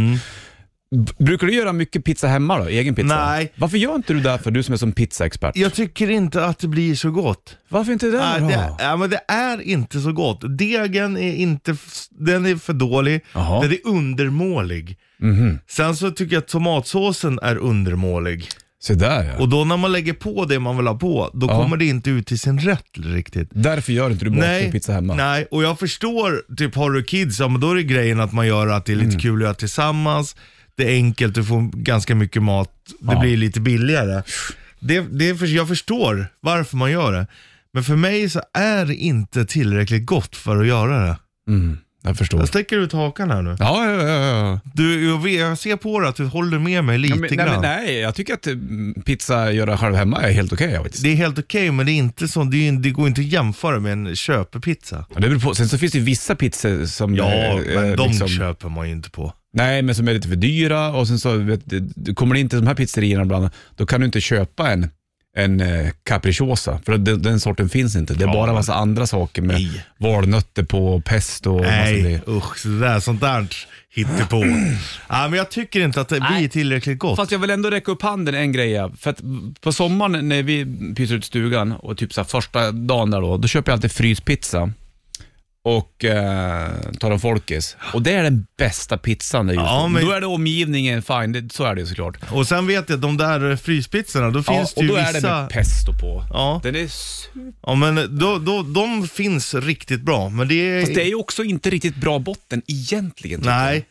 [1.19, 2.65] Brukar du göra mycket pizza hemma då?
[2.65, 3.25] Egen pizza?
[3.30, 3.54] Nej.
[3.56, 5.56] Varför gör inte du det för du som är som pizzaexpert?
[5.58, 7.58] Jag tycker inte att det blir så gott.
[7.69, 10.58] Varför inte det Nej, det, ja, men det är inte så gott.
[10.58, 11.75] Degen är inte,
[12.10, 13.62] den är för dålig, Jaha.
[13.62, 14.97] den är undermålig.
[15.19, 15.60] Mhm.
[15.69, 18.47] Sen så tycker jag att tomatsåsen är undermålig.
[18.82, 19.38] Se där ja.
[19.39, 21.62] Och då när man lägger på det man vill ha på, då Ja.
[21.63, 23.49] kommer det inte ut till sin rätt riktigt.
[23.52, 25.15] Därför gör inte du bakad pizza hemma.
[25.15, 28.34] nej, och jag förstår, typ har du kids, ja men då är det grejen att
[28.34, 29.19] man gör att det är lite Mm.
[29.19, 30.36] kul att göra tillsammans,
[30.80, 33.20] det är enkelt, du får ganska mycket mat, det Ja.
[33.20, 34.24] blir lite billigare.
[34.80, 37.28] Det, det är jag förstår varför man gör det,
[37.74, 41.15] men för mig så är det inte tillräckligt gott för att göra det.
[41.48, 42.39] Mm, jag förstår.
[42.39, 43.56] Jag sträcker ut hakan här nu.
[43.60, 44.26] Ja, ja, ja.
[44.26, 44.60] ja.
[44.74, 47.62] Du, jag, ser på dig att du håller med mig lite Ja, men, nej, grann.
[47.62, 50.78] men, nej, jag tycker att mm, pizza göra själv hemma är helt okej.
[50.78, 51.04] faktiskt.
[51.04, 53.28] Det är helt okej, men det, är inte så, det, är, det går inte att
[53.28, 55.06] jämföra med en köpepizza.
[55.10, 55.56] Ja, det beror på.
[55.56, 57.15] Sen så finns det vissa pizzor som...
[57.15, 59.34] Ja, eh, men eh, de liksom- köper man ju inte på.
[59.54, 62.56] Nej, men som är lite för dyra och sen så vet, du, kommer det inte
[62.56, 64.90] de här pizzerierna ibland, då kan du inte köpa en,
[65.36, 68.14] en eh, capricciosa, för den, den sorten finns inte.
[68.14, 69.86] Det är Ja, bara massa andra saker med Nej.
[69.98, 73.48] valnötter på, pesto och Nej, usch, sådär, sånt där
[73.96, 74.44] hittepå.
[75.10, 76.50] ja, men jag tycker inte att det blir Nej.
[76.50, 77.16] tillräckligt gott.
[77.16, 78.90] Fast jag vill ändå räcka upp handen en grej.
[78.98, 79.22] För att
[79.62, 83.48] på sommaren när vi pyser ut stugan och typ så första dagen där då, då
[83.48, 84.72] köper jag alltid fryspizza
[85.63, 86.69] och eh,
[87.00, 87.78] tar en folkis.
[87.93, 91.32] Och det är den bästa pizzan där just Ja, men- Då är det omgivningen, fine,
[91.32, 92.17] det, så är det ju såklart.
[92.32, 94.95] Och sen vet jag att de där fryspizzorna, då Ja, finns det och ju då
[94.95, 95.41] är det vissa...
[95.41, 96.26] med pesto på.
[96.30, 97.54] Ja, Den är super...
[97.62, 100.30] ja, men då, då, de finns riktigt bra.
[100.30, 100.82] Men det är...
[100.82, 103.39] Fast det är ju också inte riktigt bra botten egentligen.
[103.39, 103.60] tycker jag.
[103.65, 103.86] nej.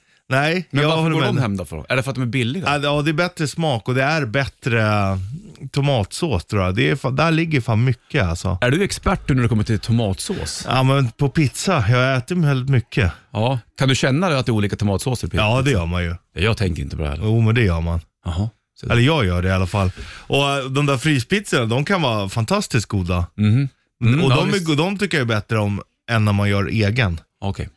[0.71, 1.65] Men jag varför håller går med de hem då?
[1.65, 1.87] För?
[1.89, 2.65] Är det för att de är billiga?
[2.67, 4.83] Ja, det- Ja, det är bättre smak och det är bättre
[5.73, 6.75] tomatsås tror jag.
[6.75, 8.59] Det är, fan- där ligger fan mycket alltså.
[8.61, 10.65] Är du expert när det kommer till tomatsås?
[10.69, 13.13] Ja, men på pizza, jag äter väldigt mycket.
[13.31, 13.59] Ja.
[13.79, 15.43] Kan du känna att det är olika tomatsåser pizza?
[15.43, 16.15] Ja, det gör man ju.
[16.35, 17.19] Jag tänker inte på det här.
[17.23, 18.01] Jo, men det gör man.
[18.25, 18.51] Jaha.
[18.81, 19.91] Så- Eller jag gör det i alla fall.
[20.27, 23.27] Och äh, de där fryspizzorna, de kan vara fantastiskt goda.
[23.37, 23.69] Mhm.
[24.05, 24.69] Mm, och ja, de, visst.
[24.69, 27.21] är, de tycker jag är bättre om än när man gör egen.
[27.41, 27.69] Okej.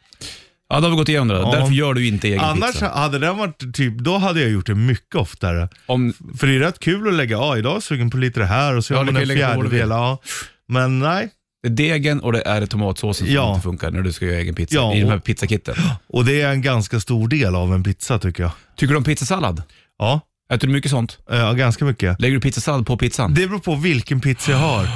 [0.72, 1.34] Ja, då har vi gått igenom det.
[1.34, 1.52] Ja.
[1.52, 2.90] Därför gör du inte egen Annars pizza.
[2.90, 5.70] hade den varit typ, då hade jag gjort det mycket oftare.
[5.86, 8.40] Om, För det är rätt kul att lägga, ja idag är jag sugen på lite
[8.40, 9.70] det här och så Ja, gör du man kan en ju lägga på vad du
[9.70, 9.88] fjärdedel.
[9.90, 9.98] vill.
[9.98, 10.18] Ja.
[10.68, 11.30] Men nej,
[11.64, 13.50] det är degen och det är tomatsåsen som Ja.
[13.50, 15.76] inte funkar när du ska göra egen pizza Ja, i de här och- pizzakitten.
[16.10, 18.52] och det är en ganska stor del av en pizza tycker jag.
[18.78, 19.64] Tycker du om pizzasallad?
[20.00, 20.22] Ja,
[20.54, 21.18] Äter du mycket sånt?
[21.30, 22.22] ja ganska mycket.
[22.22, 23.34] Lägger du pizzasallad på pizzan?
[23.34, 24.88] Det beror på vilken pizza jag har.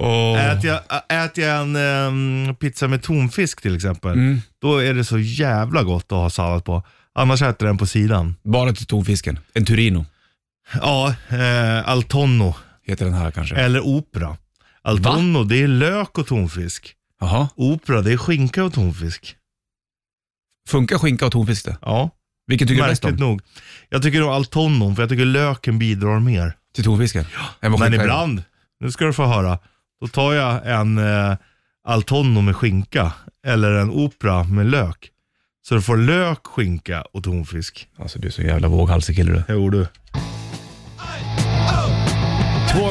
[0.00, 0.44] Oh.
[0.44, 0.80] Äter jag,
[1.24, 4.40] äter jag en ehm, pizza med tonfisk till exempel, Mm.
[4.62, 6.82] då är det så jävla gott att ha sallad på.
[7.14, 8.34] Annars äter jag den på sidan.
[8.42, 9.38] Bara till tonfisken.
[9.54, 10.06] En Turino
[10.82, 13.56] Ja, eh, altonno heter den här kanske.
[13.56, 14.36] eller opera.
[14.82, 16.94] Altonno det är lök och tonfisk.
[17.20, 17.48] Jaha.
[17.56, 19.36] Opera det är skinka och tonfisk.
[20.68, 21.76] Funkar skinka och tonfisk det?
[21.82, 22.10] Ja,
[22.46, 23.28] Vilken tycker du bäst märkligt om?
[23.28, 23.42] nog.
[23.88, 26.56] Jag tycker om altonnon för jag tycker löken bidrar mer.
[26.74, 27.24] Till tonfisken?
[27.60, 28.42] Vad Men ibland,
[28.80, 29.58] nu ska du få höra,
[30.00, 31.36] då tar jag en eh,
[31.84, 33.12] altonno med skinka
[33.46, 35.10] eller en opera med lök.
[35.62, 37.88] Så du får lök, skinka och tonfisk.
[37.98, 39.54] Alltså du är så jävla våghalsig kille du.
[39.54, 39.86] Jo du.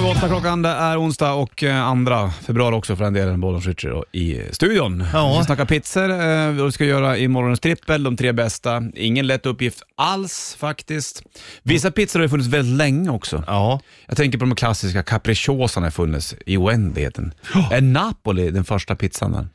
[0.10, 3.89] Åtta klockan, det är onsdag och eh, andra februari också för den delen, Bollens Ritchie
[3.89, 5.06] då, i studion.
[5.13, 5.30] Ja.
[5.30, 8.84] Vi ska snacka pizzor, eh, vad vi ska göra i morgonens trippel, de tre bästa.
[8.95, 11.24] Ingen lätt uppgift alls faktiskt.
[11.63, 13.43] Vissa pizzor har ju funnits väldigt länge också.
[13.48, 13.80] Ja.
[14.08, 17.34] Jag tänker på de klassiska capriccioserna har funnits i oändligheten.
[17.72, 19.48] Är Napoli den första pizzan där?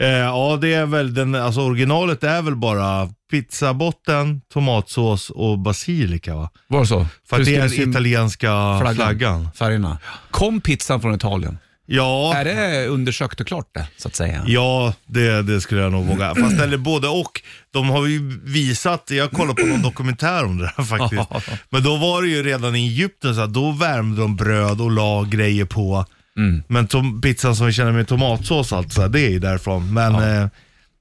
[0.00, 6.34] Eh, ja, det är väl den, alltså originalet är väl bara pizzabotten, tomatsås och basilika
[6.36, 6.50] va?
[6.68, 7.06] Var det så?
[7.28, 9.48] För att det är skrev den italienska flaggan.
[9.58, 9.98] Färgerna.
[10.30, 11.58] Kom pizzan från Italien?
[11.86, 14.44] Ja, Är det undersökt och klart det, så att säga?
[14.46, 16.34] ja det, det skulle jag nog våga.
[16.34, 17.42] Fast eller både och.
[17.72, 21.50] De har ju visat, jag kollade på någon dokumentär om det där faktiskt.
[21.70, 24.90] Men då var det ju redan i Egypten så att då värmde de bröd och
[24.90, 26.06] la grejer på.
[26.38, 26.62] Mm.
[26.68, 29.38] Men tom, pizzan som vi känner med tomatsås och allt så här, det är ju
[29.38, 29.94] därifrån.
[29.94, 30.48] Men eh,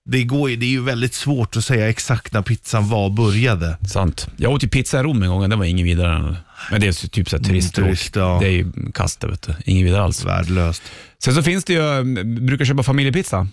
[0.06, 3.78] det, går, det är ju väldigt svårt att säga exakt när pizzan var började.
[3.88, 4.28] Sant.
[4.38, 6.36] Jag åt ju pizza i Rom en gång, det var ingen vidare.
[6.72, 7.86] Men det är typ så här turistråk.
[7.86, 8.38] turist, ja.
[8.42, 9.54] Det är ju kast vet du.
[9.66, 10.26] Ingen vidare alls.
[10.26, 10.84] Värdelöst.
[11.24, 13.48] Sen så finns det ju, mm, brukar köpa familjepizza.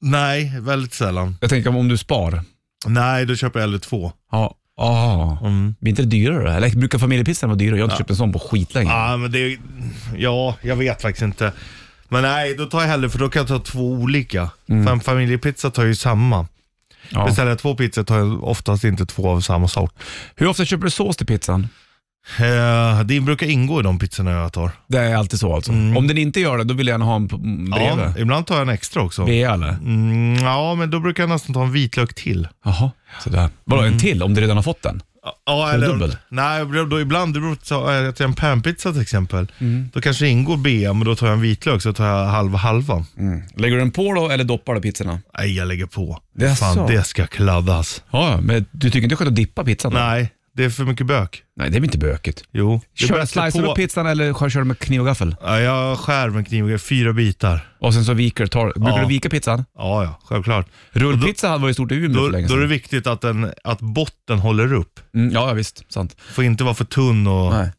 [0.00, 1.36] Nej, väldigt sällan.
[1.40, 2.42] Jag tänker om du spar.
[2.86, 4.12] Nej, då köper jag hellre två.
[4.32, 4.54] Ja.
[4.76, 5.36] Ah.
[5.42, 5.74] Mm.
[5.80, 6.54] Blir inte det dyrare?
[6.54, 7.78] Eller brukar familjepizzan vara dyrare?
[7.78, 8.90] Jag har inte köpt en sån på skitlänge.
[8.90, 9.58] Ja, men det,
[10.16, 11.52] ja, jag vet faktiskt inte.
[12.08, 14.50] Men nej, då tar jag hellre, för då kan jag ta två olika.
[14.68, 14.84] Mm.
[14.84, 16.46] För en familjepizza tar ju samma.
[17.10, 17.26] Ja.
[17.26, 19.94] Beställer jag två pizzor tar jag oftast inte två av samma sort.
[20.34, 21.68] Hur ofta köper du sås till pizzan?
[22.40, 24.70] Eh, det brukar ingå i de pizzorna jag tar.
[24.88, 25.72] Det är alltid så alltså.
[25.72, 28.04] Om den inte gör det, då vill jag gärna ha en p- mm, bredvid.
[28.04, 29.24] Ja, ibland tar jag en extra också.
[29.24, 29.68] Bea eller?
[29.68, 32.48] Mm, ja, men då brukar jag nästan ta en vitlök till.
[32.64, 32.90] Jaha,
[33.24, 33.48] sådär.
[33.64, 35.02] Vadå, en till om du redan har fått den?
[35.46, 36.16] Ja, en dubbel?
[36.28, 39.46] Nej, då ibland, det beror på, att jag en panpizza till exempel.
[39.58, 39.88] Mm.
[39.92, 42.58] Då kanske det ingår bea, men då tar jag en vitlök så tar jag halva
[42.58, 43.04] halva.
[43.56, 45.20] Lägger du den på då eller doppar du pizzorna?
[45.38, 46.18] Nej, jag lägger på.
[46.36, 48.02] Det är Fan, det ska kladdas.
[48.10, 49.92] Ja, ja, men du tycker inte det är skönt att dippa pizzan?
[49.92, 49.98] då?
[49.98, 51.42] Nej, det är för mycket bök.
[51.56, 52.44] Nej, det är väl inte bökigt.
[52.52, 52.80] Jo.
[53.00, 55.36] Det Kör, slicear du på- pizzan eller kör du med kniv och gaffel?
[55.42, 57.68] Ja, jag skär med kniv, fyra bitar.
[57.80, 59.02] Och sen så viker du, tar, brukar Ja.
[59.02, 59.64] du vika pizzan?
[59.78, 60.66] Ja, ja, självklart.
[60.92, 62.68] Rullpizza hade varit stort i Umeå Då, för länge då är det sedan.
[62.70, 65.00] viktigt att, den, att botten håller upp.
[65.14, 65.84] Mm, ja, ja, visst.
[65.88, 66.16] Sant.
[66.32, 67.70] Får inte vara för tunn och, Nej.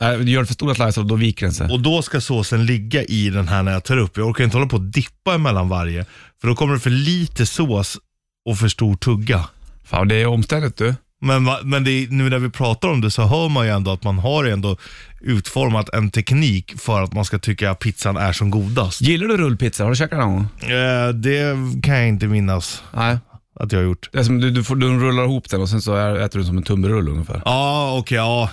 [0.00, 1.70] Nej, du gör det för stora slicer och då viker den sig.
[1.70, 4.16] och då ska såsen ligga i den här när jag tar upp.
[4.16, 6.04] Jag orkar inte hålla på och dippa emellan varje.
[6.40, 7.98] För då kommer det för lite sås
[8.48, 9.44] och för stor tugga.
[9.84, 10.94] Fan, det är omständigt du.
[11.24, 14.02] Men, men det nu när vi pratar om det så hör man ju ändå att
[14.04, 14.76] man har ändå
[15.20, 19.00] utformat en teknik för att man ska tycka att pizzan är som godast.
[19.00, 19.82] Gillar du rullpizza?
[19.84, 20.70] Har du käkat den någon gång?
[20.70, 23.18] Eh, det kan jag inte minnas Nej.
[23.60, 24.08] att jag har gjort.
[24.12, 26.38] Det är som du, du, får, du rullar ihop den och sen så är, äter
[26.38, 27.42] du som en tummerulle ungefär.
[27.44, 28.50] Ja, okej, ja.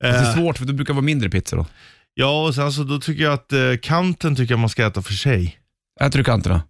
[0.00, 1.66] Det är Eh, svårt för det brukar vara mindre pizza då.
[2.14, 5.02] ja, och sen så då tycker jag att eh, kanten tycker jag man ska äta
[5.02, 5.58] för sig.
[6.00, 6.62] Äter du kanterna?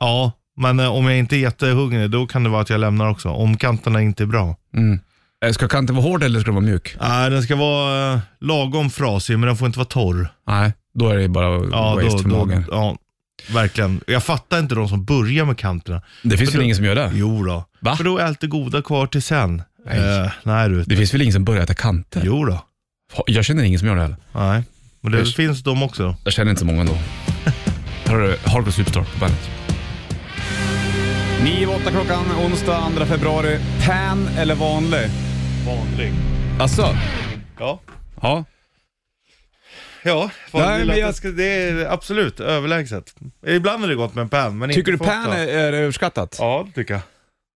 [0.00, 3.10] Ja, men eh, om jag inte är jättehungrig då kan det vara att jag lämnar
[3.10, 3.28] också.
[3.28, 4.56] Om kanterna inte är bra.
[4.76, 4.98] Mm.
[5.44, 6.96] Eh, Ska kanten vara hård eller ska den vara mjuk?
[7.00, 10.28] Nej, den ska vara eh, lagom frasig men den får inte vara torr.
[10.46, 12.64] Nej, då är det bara Ja, waste för magen.
[12.70, 12.96] ja,
[13.52, 14.00] verkligen.
[14.06, 16.02] Jag fattar inte de som börjar med kanterna.
[16.22, 17.10] Det finns väl ingen som gör det?
[17.14, 17.64] Jo då.
[17.80, 17.96] Va?
[17.96, 19.62] För då är allt det goda kvar till sen.
[19.86, 20.20] Nej.
[20.24, 20.82] Eh, nej du.
[20.82, 22.22] Det finns väl ingen som börjar äta kanter?
[22.24, 22.64] Jo då.
[23.26, 24.16] Jag känner ingen som gör det heller.
[24.32, 24.62] Nej.
[25.00, 25.36] Men det Just.
[25.36, 26.16] finns de också.
[26.24, 26.94] Jag känner inte så många ändå.
[28.04, 29.50] Här har du Hardcore Superstar på bandet.
[31.44, 33.58] 9-8 klockan, onsdag 2 februari.
[33.86, 35.08] Pan eller vanlig?
[35.66, 36.12] Vanlig.
[36.60, 36.96] Alltså,
[37.58, 37.80] Ja.
[38.22, 38.44] ja.
[40.06, 43.14] Ja, Nej, men jag- ska, det är absolut överlägset.
[43.46, 46.36] Ibland är det gott med en pan, men Tycker du inte pan är, är överskattat?
[46.38, 47.02] Ja, det tycker jag.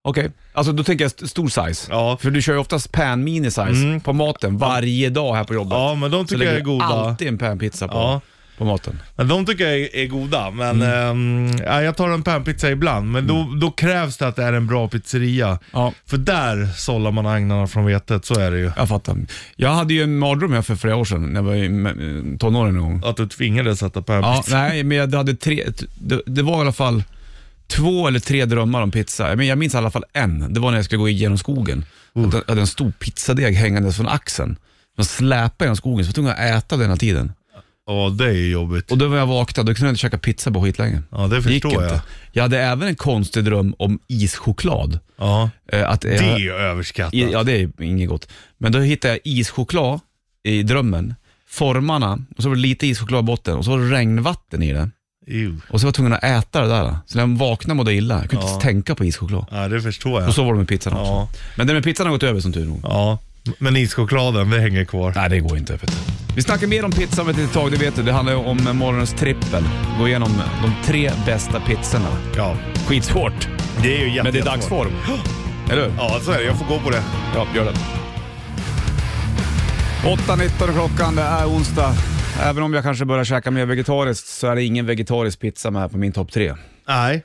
[0.04, 1.86] Okej, alltså då tänker jag st- stor size.
[1.92, 2.16] Ja.
[2.20, 4.00] För du kör ju oftast pan mini size Mm.
[4.00, 5.72] på maten varje dag här på jobbet.
[5.72, 6.84] Ja, men de så tycker jag lägger är du goda.
[6.84, 8.20] alltid en panpizza på, Ja.
[8.58, 9.02] På maten.
[9.16, 11.46] Men de tycker jag är, är goda, men Mm.
[11.50, 13.12] ehm, ja, jag tar en panpizza ibland.
[13.12, 15.58] Men då, då krävs det att det är en bra pizzeria.
[15.72, 18.70] Ja, För där sållar man agnarna från vetet, så är det ju.
[18.76, 19.16] jag fattar.
[19.56, 22.76] Jag hade ju en mardröm här för flera år sedan, när jag var i tonåren
[22.76, 23.02] en gång.
[23.04, 24.58] Att du tvingades sätta Ja, panpizza.
[24.58, 25.64] nej, men jag hade tre,
[26.00, 27.02] det, det var i alla fall
[27.68, 29.36] två eller tre drömmar om pizza.
[29.36, 30.52] Men jag minns i alla fall en.
[30.54, 31.84] Det var när jag skulle gå igenom skogen.
[32.18, 32.28] Uh.
[32.32, 34.56] Jag hade en stor pizzadeg hängandes från axeln.
[34.96, 37.32] Man släpade genom skogen, så jag var tvungen att äta den hela tiden.
[37.86, 38.90] Ja, det är jobbigt.
[38.90, 41.02] Och då var jag vaknad, då kunde jag inte käka pizza på skitlänge.
[41.10, 41.94] Ja, det Det gick förstår inte.
[41.94, 42.00] jag.
[42.32, 44.98] Jag hade även en konstig dröm om ischoklad.
[45.18, 47.14] Ja, Eh, Att, det är ju överskattat.
[47.14, 48.28] i, ja, det är inget gott.
[48.58, 50.00] Men då hittade jag ischoklad
[50.42, 51.14] i drömmen,
[51.48, 54.72] formarna, och så var det lite ischoklad i botten och så var det regnvatten i
[54.72, 54.90] det.
[55.28, 55.56] Ew.
[55.68, 56.96] Och så var jag tvungen att äta det där.
[57.06, 58.14] Så när jag vaknade mådde jag illa.
[58.20, 59.46] Jag kunde inte ens tänka på ischoklad.
[59.50, 60.28] Ja, det förstår jag.
[60.28, 61.04] Och så var det med pizzan också.
[61.12, 61.28] Ja.
[61.56, 62.80] Men det med pizzan har gått över som tur nog.
[62.82, 63.18] Ja,
[63.58, 65.12] men ischokladen, det hänger kvar.
[65.16, 65.72] Nej, det går inte.
[65.72, 65.96] Vet du.
[66.36, 68.02] Vi snackar mer om pizza om ett litet tag, det vet du.
[68.02, 69.64] Det handlar ju om morgonens trippel.
[69.98, 70.30] Gå igenom
[70.62, 72.08] de tre bästa pizzorna.
[72.36, 72.56] Ja,
[72.86, 73.48] Skitsvårt,
[73.82, 74.88] det är ju jätte, men det är jättesvårt.
[74.88, 75.18] dagsform.
[75.70, 75.92] Eller hur?
[75.98, 76.44] Ja, så är det.
[76.44, 77.02] Jag får gå på det.
[77.34, 77.72] Ja, gör det.
[80.04, 81.94] 8.19 klockan, det är onsdag.
[82.42, 85.90] Även om jag kanske börjar käka mer vegetariskt så är det ingen vegetarisk pizza med
[85.90, 86.54] på min topp tre.
[86.88, 87.22] Nej,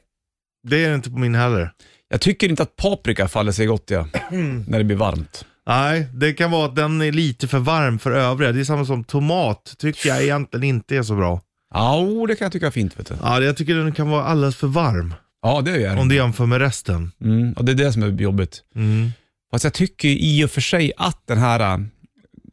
[0.67, 1.71] det är det inte på min heller.
[2.09, 4.07] Jag tycker inte att paprika faller sig gott ja,
[4.67, 5.45] när det blir varmt.
[5.67, 8.51] Nej, det kan vara att den är lite för varm för övriga.
[8.51, 11.41] Det är samma som tomat, tycker jag egentligen inte är så bra.
[11.73, 12.99] Ja, oh, det kan jag tycka är fint.
[12.99, 13.15] Vet du.
[13.21, 15.13] Ja, jag tycker den kan vara alldeles för varm.
[15.41, 16.13] Ja, det gör Om det.
[16.13, 17.11] du jämför med resten.
[17.21, 18.61] Mm, och det är det som är jobbigt.
[18.75, 19.11] Mm.
[19.51, 21.79] Fast jag tycker i och för sig att den här äh,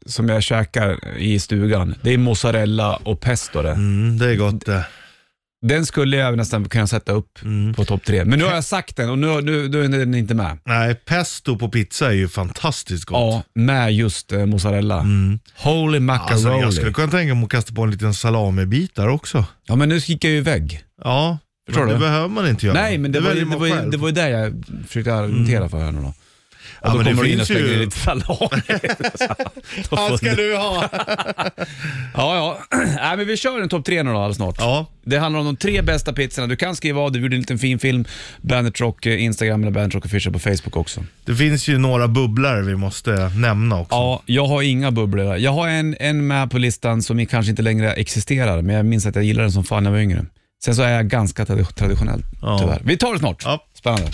[0.05, 3.71] som jag käkar i stugan, det är mozzarella och pesto det.
[3.71, 4.85] Mm, det är gott det.
[5.61, 7.73] Den skulle jag nästan kunna sätta upp Mm.
[7.73, 8.25] på topp tre.
[8.25, 10.57] Men nu har jag sagt den och nu, nu, nu är den inte med.
[10.65, 13.17] Nej, pesto på pizza är ju fantastiskt gott.
[13.17, 14.99] Ja, med just eh, mozzarella.
[14.99, 15.39] Mm.
[15.55, 16.33] Holy macaroni.
[16.33, 19.45] Alltså, jag skulle kunna tänka mig att kasta på en liten salamibit där också.
[19.67, 20.81] Ja, men nu gick jag ju iväg.
[21.03, 21.93] Ja, Förstår men du?
[21.93, 22.81] det behöver man inte göra.
[22.81, 25.69] Nej, men det, var, ju- det, var, ju- det var ju det jag försökte argumentera
[25.69, 26.13] för här nu då.
[26.81, 28.61] Och då men det kommer du in och finns ju- lite salami.
[29.89, 30.89] Allt ska du- ha.
[32.13, 32.77] Ja, ja.
[32.95, 34.55] Nej, men vi kör en topp tre nu då alldeles snart.
[34.59, 34.85] Ja.
[35.05, 36.47] Det handlar om de tre bästa pizzorna.
[36.47, 38.05] Du kan skriva av, du gjorde en liten fin film.
[38.41, 41.03] Bandit Rock eh, Instagram eller Bandit Rock Official på Facebook också.
[41.25, 43.95] Det finns ju några bubblare vi måste nämna också.
[43.95, 45.37] Ja, jag har inga bubblor.
[45.37, 49.05] Jag har en, en med på listan som kanske inte längre existerar, men jag minns
[49.05, 50.25] att jag gillade den som fan när jag var yngre.
[50.65, 52.59] Sen så är jag ganska tradi- traditionell, Ja.
[52.59, 52.81] tyvärr.
[52.83, 53.41] Vi tar det snart.
[53.45, 53.65] Ja.
[53.73, 54.07] Spännande.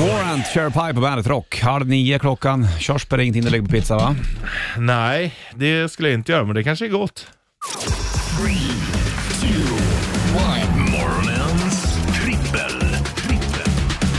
[0.00, 1.60] Warrant, Cherry Pie på Bandet Rock.
[1.60, 2.66] Halv nio klockan.
[2.78, 4.16] Körsbär är ingenting du lägger på pizza va?
[4.78, 7.26] Nej, det skulle jag inte göra, men det kanske är gott.
[10.90, 12.80] Morgonens trippel.
[13.16, 13.72] trippel.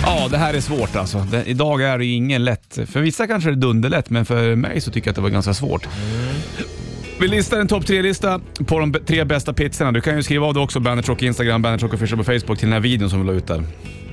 [0.03, 1.27] Ja, det här är svårt alltså.
[1.31, 2.79] Det, idag är det ju ingen lätt.
[2.85, 5.29] För vissa kanske det är dunderlätt, men för mig så tycker jag att det var
[5.29, 5.87] ganska svårt.
[7.19, 9.91] Vi listar en topp tre-lista på de tre bästa pizzorna.
[9.91, 12.59] Du kan ju skriva av det också, Bandit Rock Instagram, Bandit Rock Official på Facebook
[12.59, 13.63] till den här videon som vi la ut där.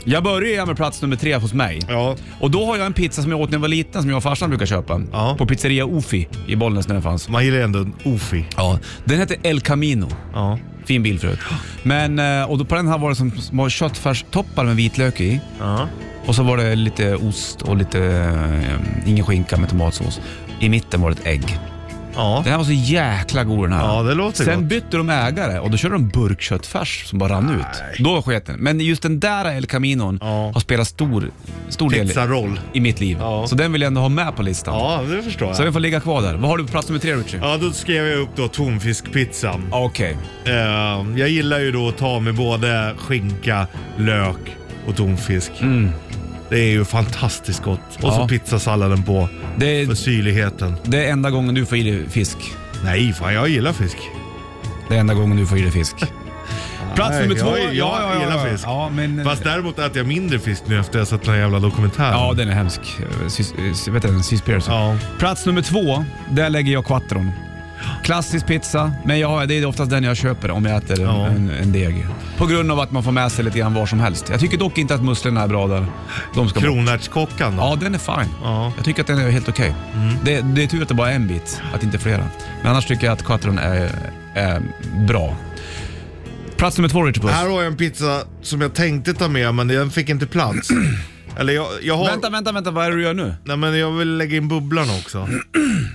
[0.04, 1.80] Jag börjar med plats nummer tre hos mig.
[1.88, 2.16] Ja.
[2.40, 4.16] Och då har jag en pizza som jag åt när jag var liten, som jag
[4.16, 5.02] och farsan brukar köpa.
[5.12, 5.34] Ja.
[5.38, 7.28] På pizzeria Ofi i Bollnäs när den fanns.
[7.28, 8.44] Man gillar ändå en Ofi.
[8.56, 8.78] Ja.
[9.04, 10.08] Den heter El Camino.
[10.32, 10.58] Ja.
[10.84, 11.38] Fin bil förut.
[11.82, 15.40] Men, eh, och då på den här var det som små köttfärstoppar med vitlök i.
[15.60, 15.88] Ja.
[16.26, 20.20] Och så var det lite ost och lite, eh, ingen skinka med tomatsås.
[20.60, 21.58] I mitten var det ett ägg.
[22.16, 22.40] Ja.
[22.44, 23.87] Den här var så jäkla god den här.
[23.96, 24.68] Ja, det låter Sen gott.
[24.68, 28.05] bytte de ägare och då körde de burkköttfärs som bara rann ut.
[28.05, 28.57] Då sket den.
[28.61, 30.50] Men just den där El Caminon Ja.
[30.55, 31.31] har spelat stor,
[31.68, 32.61] stor del Pizzaroll.
[32.72, 33.16] i mitt liv.
[33.20, 33.46] Ja.
[33.46, 34.74] Så den vill jag ändå ha med på listan.
[34.79, 35.57] Ja, det förstår jag.
[35.57, 36.35] Så den får ligga kvar där.
[36.35, 37.40] Vad har du på plats nummer tre Richie?
[37.42, 39.61] Ja, då skrev jag upp då tonfiskpizza.
[39.70, 40.16] Okej.
[40.44, 40.53] Eh,
[41.16, 44.37] jag gillar ju då att ta med både skinka, lök
[44.88, 45.53] och tonfisk.
[46.50, 47.81] Det är ju fantastiskt gott.
[47.96, 48.14] Och Mm.
[48.16, 48.22] Ja.
[48.22, 50.76] så pizzasalladen på Det, för är- syrligheten.
[50.84, 52.36] det är enda gången du får i dig fisk.
[52.84, 53.96] Nej, fan jag gillar fisk.
[54.88, 55.96] Det är enda gången du får i dig fisk.
[56.94, 57.48] Plats Nej, nummer två.
[57.58, 58.64] jag- jag gillar fisk.
[58.66, 59.24] Ja, men...
[59.24, 62.10] Fast däremot äter jag mindre fisk nu efter jag sett den här jävla dokumentären.
[62.12, 62.80] Ja, den är hemsk.
[63.26, 64.70] Sys- eh, Vet du, Seaspiracy.
[64.72, 64.96] Ja.
[65.18, 67.30] Plats nummer två, där lägger jag quattron.
[68.04, 71.26] Klassisk pizza, men jag, det är oftast den jag köper om jag äter en, Ja.
[71.26, 72.06] en, en deg.
[72.38, 74.28] På grund av att man får med sig lite grann var som helst.
[74.30, 75.87] Jag tycker dock inte att musslorna är bra där.
[76.34, 76.68] De ska bort.
[76.68, 77.62] Kronärtskockan då?
[77.62, 78.30] Ja, den är fine.
[78.42, 78.72] Ja.
[78.76, 79.74] Jag tycker att den är helt okej.
[80.24, 82.24] Det, det är tur att det bara är en bit, att inte flera.
[82.62, 83.90] Men annars tycker jag att quattron är,
[84.34, 84.62] är
[85.06, 85.37] bra.
[86.56, 87.32] Plats nummer två, Richard Puss.
[87.32, 90.68] Här har jag en pizza som jag tänkte ta med men den fick inte plats.
[91.38, 92.06] Eller jag, jag har...
[92.06, 92.70] Vänta, vänta, vänta.
[92.70, 93.34] Vad är det du gör nu?
[93.44, 95.28] Nej men jag vill lägga in bubblarna också.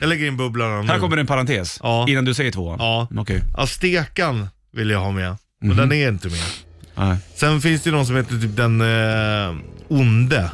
[0.02, 0.88] Jag lägger in bubblarna nu.
[0.88, 2.06] Här kommer en parentes, Ja.
[2.10, 2.78] innan du säger tvåan.
[2.80, 3.08] Ja.
[3.17, 3.41] Okej.
[3.58, 5.36] Aztekan vill jag ha med.
[5.62, 5.71] Mhm.
[5.71, 6.39] Och den är inte med.
[6.95, 7.17] Nej.
[7.36, 9.56] Sen finns det någon som heter typ den eh,
[9.88, 10.52] onde.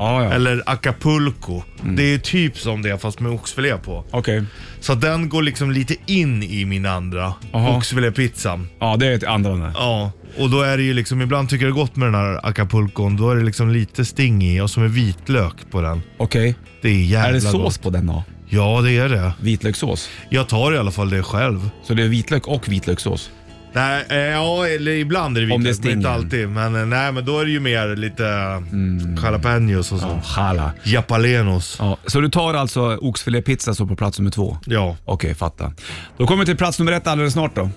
[0.00, 0.32] Ja, ja.
[0.32, 1.62] Eller Acapulco.
[1.82, 1.96] Mm.
[1.96, 4.04] Det är typ som det fast med oxfilé på.
[4.10, 4.44] Okej.
[4.80, 7.76] Så den går liksom lite in i min andra Aha.
[7.76, 8.60] oxfilépizza.
[8.80, 9.72] Ja, det är ett andra nu.
[9.74, 12.14] Ja, och då är det ju liksom, ibland tycker jag det är gott med den
[12.14, 13.16] här acapulcon.
[13.16, 16.02] Då är det liksom lite sting i och så med vitlök på den.
[16.18, 16.54] Okej.
[16.82, 17.82] Det är jävla Är det sås gott.
[17.82, 18.24] på den då?
[18.48, 19.32] Ja, det är det.
[19.40, 20.08] Vitlökssås?
[20.28, 21.70] Jag tar i alla fall det själv.
[21.82, 23.30] Så det är vitlök och vitlökssås?
[23.72, 26.16] Nej, eh, ja, eller ibland är det Om det vitlök, men inte stinger.
[26.16, 26.48] alltid.
[26.48, 29.16] Men eh, nej, men då är det ju mer lite mm.
[29.22, 30.06] jalapenos och så.
[30.06, 30.72] Ja, chala.
[30.82, 31.76] Japalenos.
[31.78, 34.58] Ja, så du tar alltså oxfilépizza så på plats nummer två?
[34.66, 34.96] Ja.
[35.04, 35.72] Okej, fatta.
[36.18, 37.70] Då kommer vi till plats nummer ett alldeles snart då.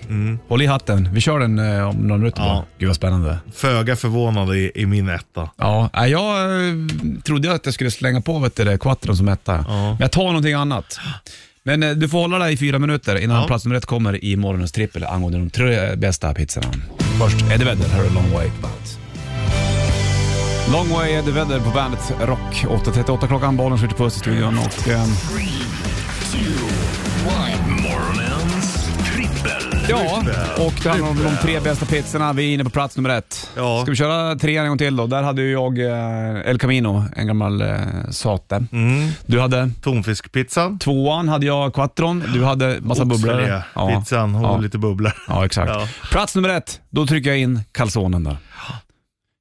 [0.48, 1.08] Håll i hatten.
[1.12, 2.48] Vi kör den eh, om några minuter Ja.
[2.48, 2.64] bara.
[2.78, 3.38] Gud vad spännande.
[3.54, 5.50] Föga förvånad i, i min etta.
[5.56, 6.74] Ja, nej, jag eh,
[7.24, 9.56] trodde att jag skulle slänga på vet du, det, quattron som etta.
[9.68, 11.00] Men jag tar någonting annat.
[11.66, 13.46] Men eh, du får hålla dig i fyra minuter innan Ja.
[13.46, 16.68] plats nummer ett kommer i morgonens trippel angående de tre bästa pizzorna.
[17.20, 18.98] Först Eddie Vedder, här är Long Way bandet.
[20.72, 22.64] Long Way Eddie Vedder på bandet Rock.
[22.68, 24.88] 8.38 klockan, bollen skjuter puss i studion och...
[24.88, 25.04] Eh,
[29.88, 30.22] ja,
[30.58, 32.32] och det handlar om de tre bästa pizzorna.
[32.32, 33.50] Vi är inne på plats nummer ett.
[33.56, 33.82] Ja.
[33.82, 35.06] Ska vi köra tre en gång till då?
[35.06, 37.78] Där hade ju jag eh, El Camino, en gammal eh,
[38.10, 38.66] sate.
[38.72, 39.10] Mm.
[39.26, 39.70] Du hade?
[39.82, 40.78] Tonfiskpizzan.
[40.78, 43.34] Tvåan hade jag quattron, du hade massa bubblor.
[43.34, 44.58] Oxfilé, pizzan och ja.
[44.58, 45.12] lite bubblor.
[45.28, 45.70] Ja, exakt.
[45.74, 45.88] Ja.
[46.10, 48.36] Plats nummer ett, då trycker jag in calzonen där.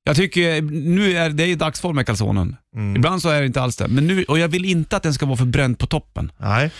[0.06, 2.56] Jag tycker, nu är det är dagsform med calzonen.
[2.76, 2.96] Mm.
[2.96, 3.88] Ibland så är det inte alls det.
[3.88, 6.32] Men nu, och jag vill inte att den ska vara för bränd på toppen.
[6.38, 6.72] Nej.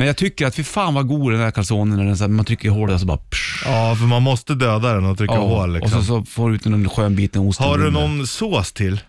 [0.00, 2.28] Men jag tycker att fy fan vad god den där calzonen när den så här,
[2.28, 5.18] man trycker i hålet och så bara psh, Ja, för man måste döda den och
[5.18, 5.98] trycka ja, hål liksom.
[5.98, 7.60] Och så, så får du ut en skön biten ost.
[7.60, 9.00] Har du någon sås till?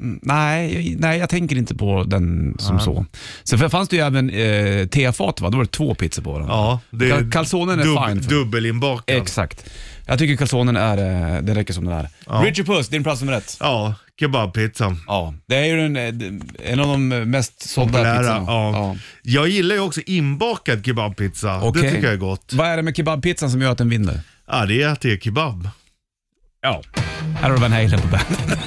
[0.00, 3.06] Mm, nej, nej, jag tänker inte på den som så.
[3.44, 5.50] Sen fanns det ju även eh, tefat, va?
[5.50, 6.48] då var det två pizzor på den.
[6.48, 9.16] Ja, det Cal- calzonen är fine för- Dubbelinbakad.
[9.16, 9.64] Exakt.
[10.06, 12.08] Jag tycker calzonen är, eh, den räcker som den är.
[12.44, 13.56] Richard Puss, din plats nummer ett.
[13.60, 14.96] Ja, kebabpizzan.
[15.06, 18.18] Ja, det är ju den, eh, en av de mest sålda Populära.
[18.18, 18.44] pizzorna.
[18.48, 18.96] Ja.
[19.22, 21.60] Jag gillar ju också inbakad kebabpizza.
[21.62, 21.82] Okej.
[21.82, 22.52] Det tycker jag är gott.
[22.52, 24.20] Vad är det med kebabpizzan som gör att den vinner?
[24.46, 25.68] Ja, det är att det är kebab.
[26.62, 26.82] Ja.
[27.40, 28.58] Här har du Van Halen på bandet.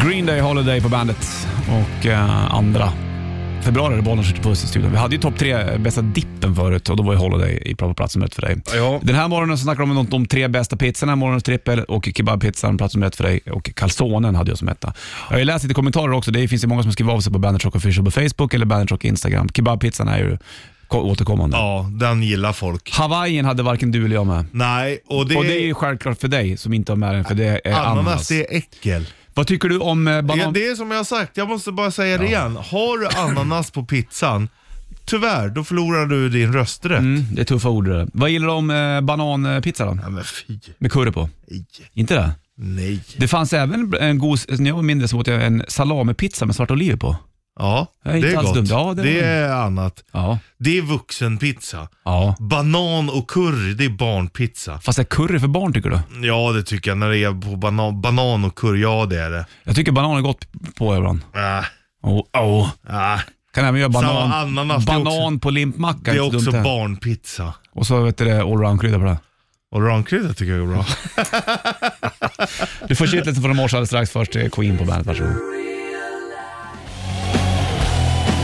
[0.04, 1.26] Green Day Holiday på bandet
[1.68, 2.92] och eh, andra
[3.62, 4.90] februari är Bollnäs skjuter puss i studion.
[4.92, 7.94] Vi hade ju topp tre bästa dippen förut och då var ju Holiday i bra
[7.94, 8.56] plats nummer ett för dig.
[8.74, 9.00] Ja.
[9.02, 12.76] Den här morgonen så snackar de om de, tre bästa pizzorna, morgonens trippel och kebabpizzan
[12.78, 14.92] plats nummer ett för dig och calzonen hade jag som etta.
[15.28, 16.30] Jag har ju läst lite kommentarer också.
[16.30, 18.66] Det finns ju många som skriver av sig på Bandit Rock Official på Facebook eller
[18.66, 19.48] Bandit Rock Instagram.
[19.54, 20.38] Kebabpizzan är ju
[20.88, 21.56] ko- återkommande.
[21.56, 22.90] Ja, den gillar folk.
[22.92, 24.44] Hawaiian hade varken du eller jag med.
[24.52, 27.24] Nej, och det, och det är ju självklart för dig som inte har med den,
[27.24, 27.98] för det är ananas.
[27.98, 29.06] ananas, är äckel.
[29.34, 30.38] Vad tycker du om eh, banan?
[30.38, 32.56] Ja, det är som jag har sagt, jag måste bara säga det igen.
[32.56, 34.48] Har du ananas på pizzan,
[35.04, 36.98] tyvärr, då förlorar du din rösträtt.
[36.98, 38.08] Mm, det är tuffa ord det där.
[38.12, 39.98] Vad gillar du om eh, bananpizza då?
[40.02, 40.58] Ja, men fy.
[40.78, 41.28] Med curry på?
[41.48, 41.64] Nej.
[41.94, 42.30] Inte det?
[42.54, 43.00] Nej.
[43.16, 46.56] Det fanns även en god, när jag var mindre så åt jag en salamipizza med
[46.56, 47.16] svarta oliver på.
[47.58, 48.68] Ja, Det är det är gott.
[48.68, 50.04] Ja, det det, är annat.
[50.12, 50.38] Ja.
[50.58, 51.88] Det är vuxenpizza.
[52.04, 52.34] ja.
[52.38, 54.80] Banan och curry, det är barnpizza.
[54.80, 56.26] Fast är curry för barn tycker du?
[56.26, 56.98] Ja, det tycker jag.
[56.98, 59.46] När det är på banan, banan och curry, ja det är det.
[59.64, 61.20] Jag tycker banan är gott på ibland.
[61.34, 61.64] Äh,
[62.02, 62.68] Oh, oh.
[62.88, 63.20] äh.
[63.54, 66.12] Kan även göra banan, ananas, banan också- på limpmacka.
[66.12, 67.54] Det är också barnpizza.
[67.72, 69.18] Och så vet du det, allround-krydda på det.
[69.72, 70.86] Och rankrydda tycker jag är bra.
[72.88, 74.10] Du får shitlisten från morse alldeles strax.
[74.10, 75.32] Först är Queen på bandet, varsågod.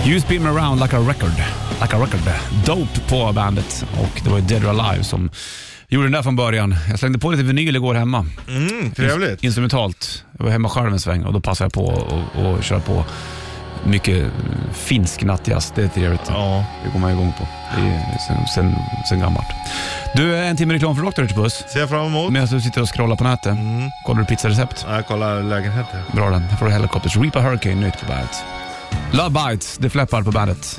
[0.06, 1.32] You spin me around like a record.
[1.80, 2.20] Like a record.
[2.66, 5.30] Dope på bandet och det var Dead or Alive som
[5.88, 6.76] gjorde den där från början.
[6.90, 8.26] Jag slängde på lite vinyl igår hemma.
[8.48, 9.44] Mm, trevligt.
[9.44, 10.24] Instrumentalt.
[10.38, 12.80] Jag var hemma själv en sväng och då passade jag på att och, och köra
[12.80, 13.04] på
[13.84, 14.26] mycket
[14.72, 15.72] finsk nattjazz.
[15.74, 16.22] Det är trevligt.
[16.28, 16.64] Ja.
[16.84, 17.48] Det går man igång på.
[17.76, 18.74] Det är sen, sen,
[19.08, 19.46] sen gammalt.
[20.14, 21.34] Du, en timme reklam för Dr.
[21.34, 21.64] Puss.
[21.68, 22.32] Ser jag fram emot.
[22.32, 23.52] Medan du sitter och scrollar på nätet.
[23.52, 23.90] Mm.
[24.04, 24.86] Kollar du pizzarecept?
[24.88, 26.00] Jag kollar lägenheten.
[26.12, 26.42] Bra den.
[26.42, 27.16] Här får du Helicopters.
[27.16, 28.44] Reaper Hurricane, nytt på bandet.
[29.12, 30.78] Love Bites, det fläppar på bandet.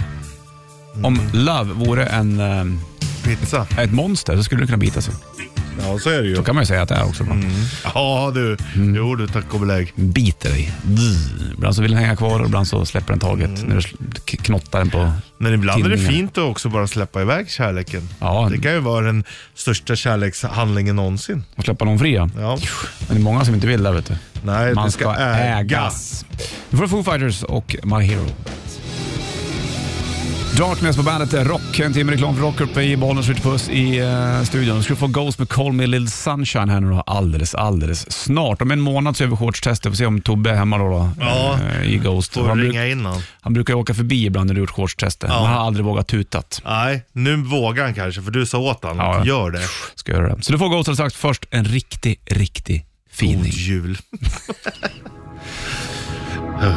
[1.04, 2.66] Om Love vore en, eh,
[3.24, 3.68] Pizza.
[3.78, 5.14] ett monster så skulle det kunna bita sig.
[5.82, 6.36] Ja, så är det ju.
[6.36, 7.24] Då kan man ju säga att det är också.
[7.24, 7.36] Bra.
[7.94, 8.58] Ja du.
[8.76, 9.94] Jo du, tack och belägg.
[9.96, 10.74] Biter dig.
[11.54, 14.80] Ibland så vill den hänga kvar och ibland så släpper den taget när du knottar
[14.80, 18.10] den på Men ibland är det fint att också bara släppa iväg kärleken.
[18.20, 19.24] Ja, Det kan ju vara den
[19.56, 21.44] största kärlekshandlingen någonsin.
[21.56, 22.14] och släppa någon fri.
[22.16, 22.28] Ja.
[22.36, 22.58] Men
[23.08, 24.16] det är många som inte vill det vet du.
[24.44, 26.26] Nej, Man det ska, ägas.
[26.70, 28.26] Nu får du Foo Fighters och My Hero.
[30.56, 31.80] Darkness på bandet är Rock.
[31.80, 34.78] En timme reklam för Rock uppe i Bollnäs Ritchie Puss i uh, studion.
[34.78, 38.62] Du ska få Ghost med Call Me Little Sunshine här nu då, alldeles, alldeles snart.
[38.62, 39.92] Om en månad så gör vi shortstestet.
[39.92, 41.60] Får se om Tobbe är hemma då, då Ja.
[41.82, 42.34] eh, i Ghost.
[42.34, 43.22] Får Han, ringa in han.
[43.42, 45.30] han brukar åka förbi ibland när du gjort shortstestet.
[45.30, 45.36] Ja.
[45.36, 46.62] Han har aldrig vågat tutat.
[46.66, 49.26] Nej, nu vågar han kanske för du sa åt han Ja.
[49.26, 49.62] gör det.
[49.96, 50.44] Ska göra det.
[50.44, 51.16] Så du får Ghost alldeles strax.
[51.16, 53.38] Först en riktig, riktig fining.
[53.44, 53.98] God jul.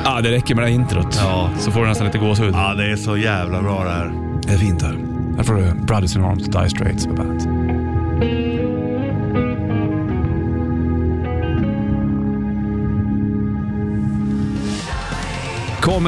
[0.04, 1.16] Ja, det räcker med det här introt.
[1.18, 1.50] Ja.
[1.58, 2.54] Så får du nästan lite gåshud.
[2.54, 4.12] Ja, det är så jävla bra det här.
[4.42, 4.96] Det är fint här.
[5.36, 7.46] Här får du Brothers in Arms Dire Straits på bandet.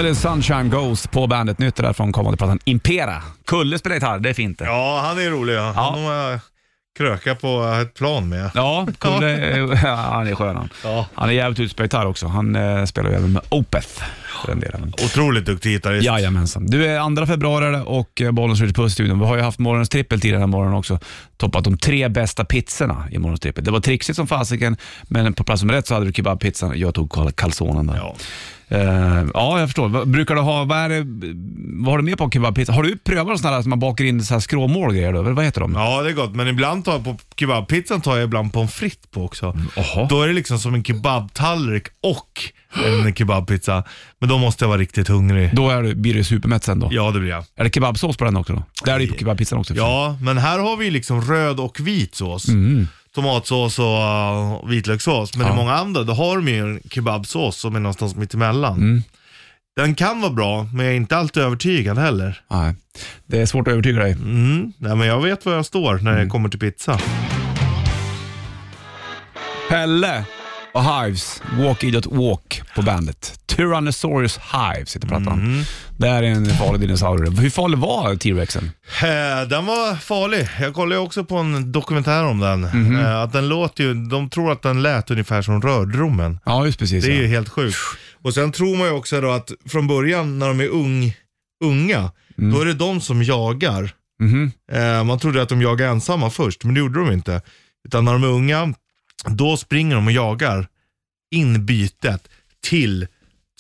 [0.02, 1.58] Det Sunshine Ghost på bandet.
[1.58, 3.22] Nytt det där från kommande plattan Impera.
[3.46, 4.64] Kulle spelar gitarr, det är fint det.
[4.64, 5.54] Ja, han är rolig.
[5.54, 5.72] Ja.
[5.76, 5.94] Han
[6.98, 8.50] kröka på ett plan med.
[8.54, 8.86] Ja,
[9.82, 10.68] ja, han är skön han.
[10.84, 11.06] Ja.
[11.14, 12.26] Han är jävligt på gitarr också.
[12.26, 14.02] Han eh, spelar ju även med Opeth
[14.42, 14.92] för den delen.
[15.04, 16.04] Otroligt duktig gitarrist.
[16.06, 16.66] Jajamensan.
[16.66, 19.18] Du är 2 februari och eh, Ritchie Puss i studion.
[19.18, 20.98] Vi har ju haft morgonens trippel tidigare den här morgonen också.
[21.36, 23.64] Toppat de tre bästa pizzorna i morgonens trippel.
[23.64, 26.78] Det var trixigt som fasiken, men på plats nummer ett så hade du kebabpizzan.
[26.78, 27.96] Jag tog calzonen där.
[27.96, 28.16] Ja.
[28.72, 30.04] Eh, ja, jag förstår.
[30.04, 31.04] Brukar du ha, vad, är det,
[31.84, 32.72] vad har du med på kebabpizza?
[32.72, 35.12] Har du prövat sådana där som man bakar in så här skråmål och grejer?
[35.12, 35.22] Då?
[35.22, 35.72] Vad heter de?
[35.74, 36.34] Ja, det är gott.
[36.34, 39.56] Men ibland tar jag på kebabpizzan tar jag ibland pommes frites på också.
[39.76, 40.06] Jaha.
[40.10, 42.42] Då är det liksom som en kebabtallrik och
[43.04, 43.84] en kebabpizza.
[44.18, 45.50] Men då måste jag vara riktigt hungrig.
[45.54, 46.88] Då är du, blir du supermätt sen då?
[46.92, 47.44] Ja, det blir jag.
[47.56, 48.62] Är det kebabsås på den också då?
[48.84, 49.74] Det är det ju på kebabpizzan också.
[49.74, 52.46] Ja, men här har vi liksom röd och vit sås.
[53.14, 53.84] Tomatsås och
[54.64, 55.36] uh, vitlökssås.
[55.36, 58.72] Men i många andra, då har de ju en kebabsås som är någonstans mitt emellan.
[58.76, 59.02] Mm.
[59.76, 62.40] Den kan vara bra, men jag är inte alltid övertygad heller.
[62.50, 62.74] Nej.
[63.26, 64.12] Det är svårt att övertyga dig.
[64.12, 64.72] Mm.
[64.78, 66.24] Nej, men jag vet var jag står när Mm.
[66.24, 67.00] det kommer till pizza.
[69.68, 70.24] Pelle
[70.74, 73.38] och Hives, Walk Idiot Walk på bandet.
[73.46, 75.64] Tyrannosaurus Hives heter plattan.
[75.96, 77.40] Det är en farlig dinosaurie.
[77.40, 78.64] Hur farlig var T-rexen?
[79.02, 80.48] Eh, Den var farlig.
[80.60, 82.64] Jag kollade också på en dokumentär om den.
[82.98, 86.38] Eh, Att den låter ju, de tror att den lät ungefär som rördromen.
[86.44, 87.04] Ja, just precis.
[87.04, 87.22] Det är ja.
[87.22, 87.76] ju helt sjukt.
[88.22, 91.14] Och sen tror man ju också då att från början när de är ung,
[91.64, 93.90] unga, då är det de som jagar.
[94.20, 94.52] Mhm.
[94.72, 97.40] Eh, man trodde att de jagade ensamma först, men det gjorde de inte.
[97.88, 98.74] Utan när de är unga,
[99.26, 100.66] då springer de och jagar
[101.34, 102.28] in bytet
[102.64, 103.06] till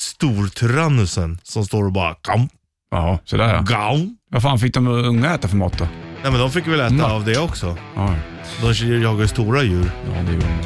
[0.00, 2.48] stortyrannusen som står och bara gaum,
[2.90, 3.60] Ja, sådär ja.
[3.60, 4.16] gaum.
[4.30, 5.84] Vad fan fick de unga äta för mat då?
[6.22, 7.76] Nej men de fick väl äta av det också.
[7.96, 8.14] Ja,
[8.62, 9.90] De jagar stora djur.
[10.14, 10.58] ja det gjorde de.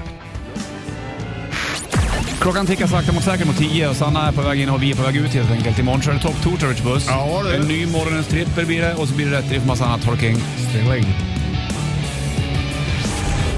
[2.40, 4.90] Klockan tickar sakta mot säkert mot 10 och Sanna är på väg in och vi
[4.90, 5.78] är på väg ut helt enkelt.
[5.78, 7.06] Imorgon kör det Top Tour Buss.
[7.08, 7.54] Ja, du.
[7.54, 10.04] En ny morgonens trippel blir det och så blir det rätt riff massa annat.
[10.04, 10.36] Holking.
[10.68, 11.06] Stränglängd.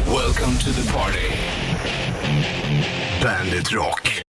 [0.09, 1.29] Welcome to the party.
[3.23, 4.28] Bandit Rock.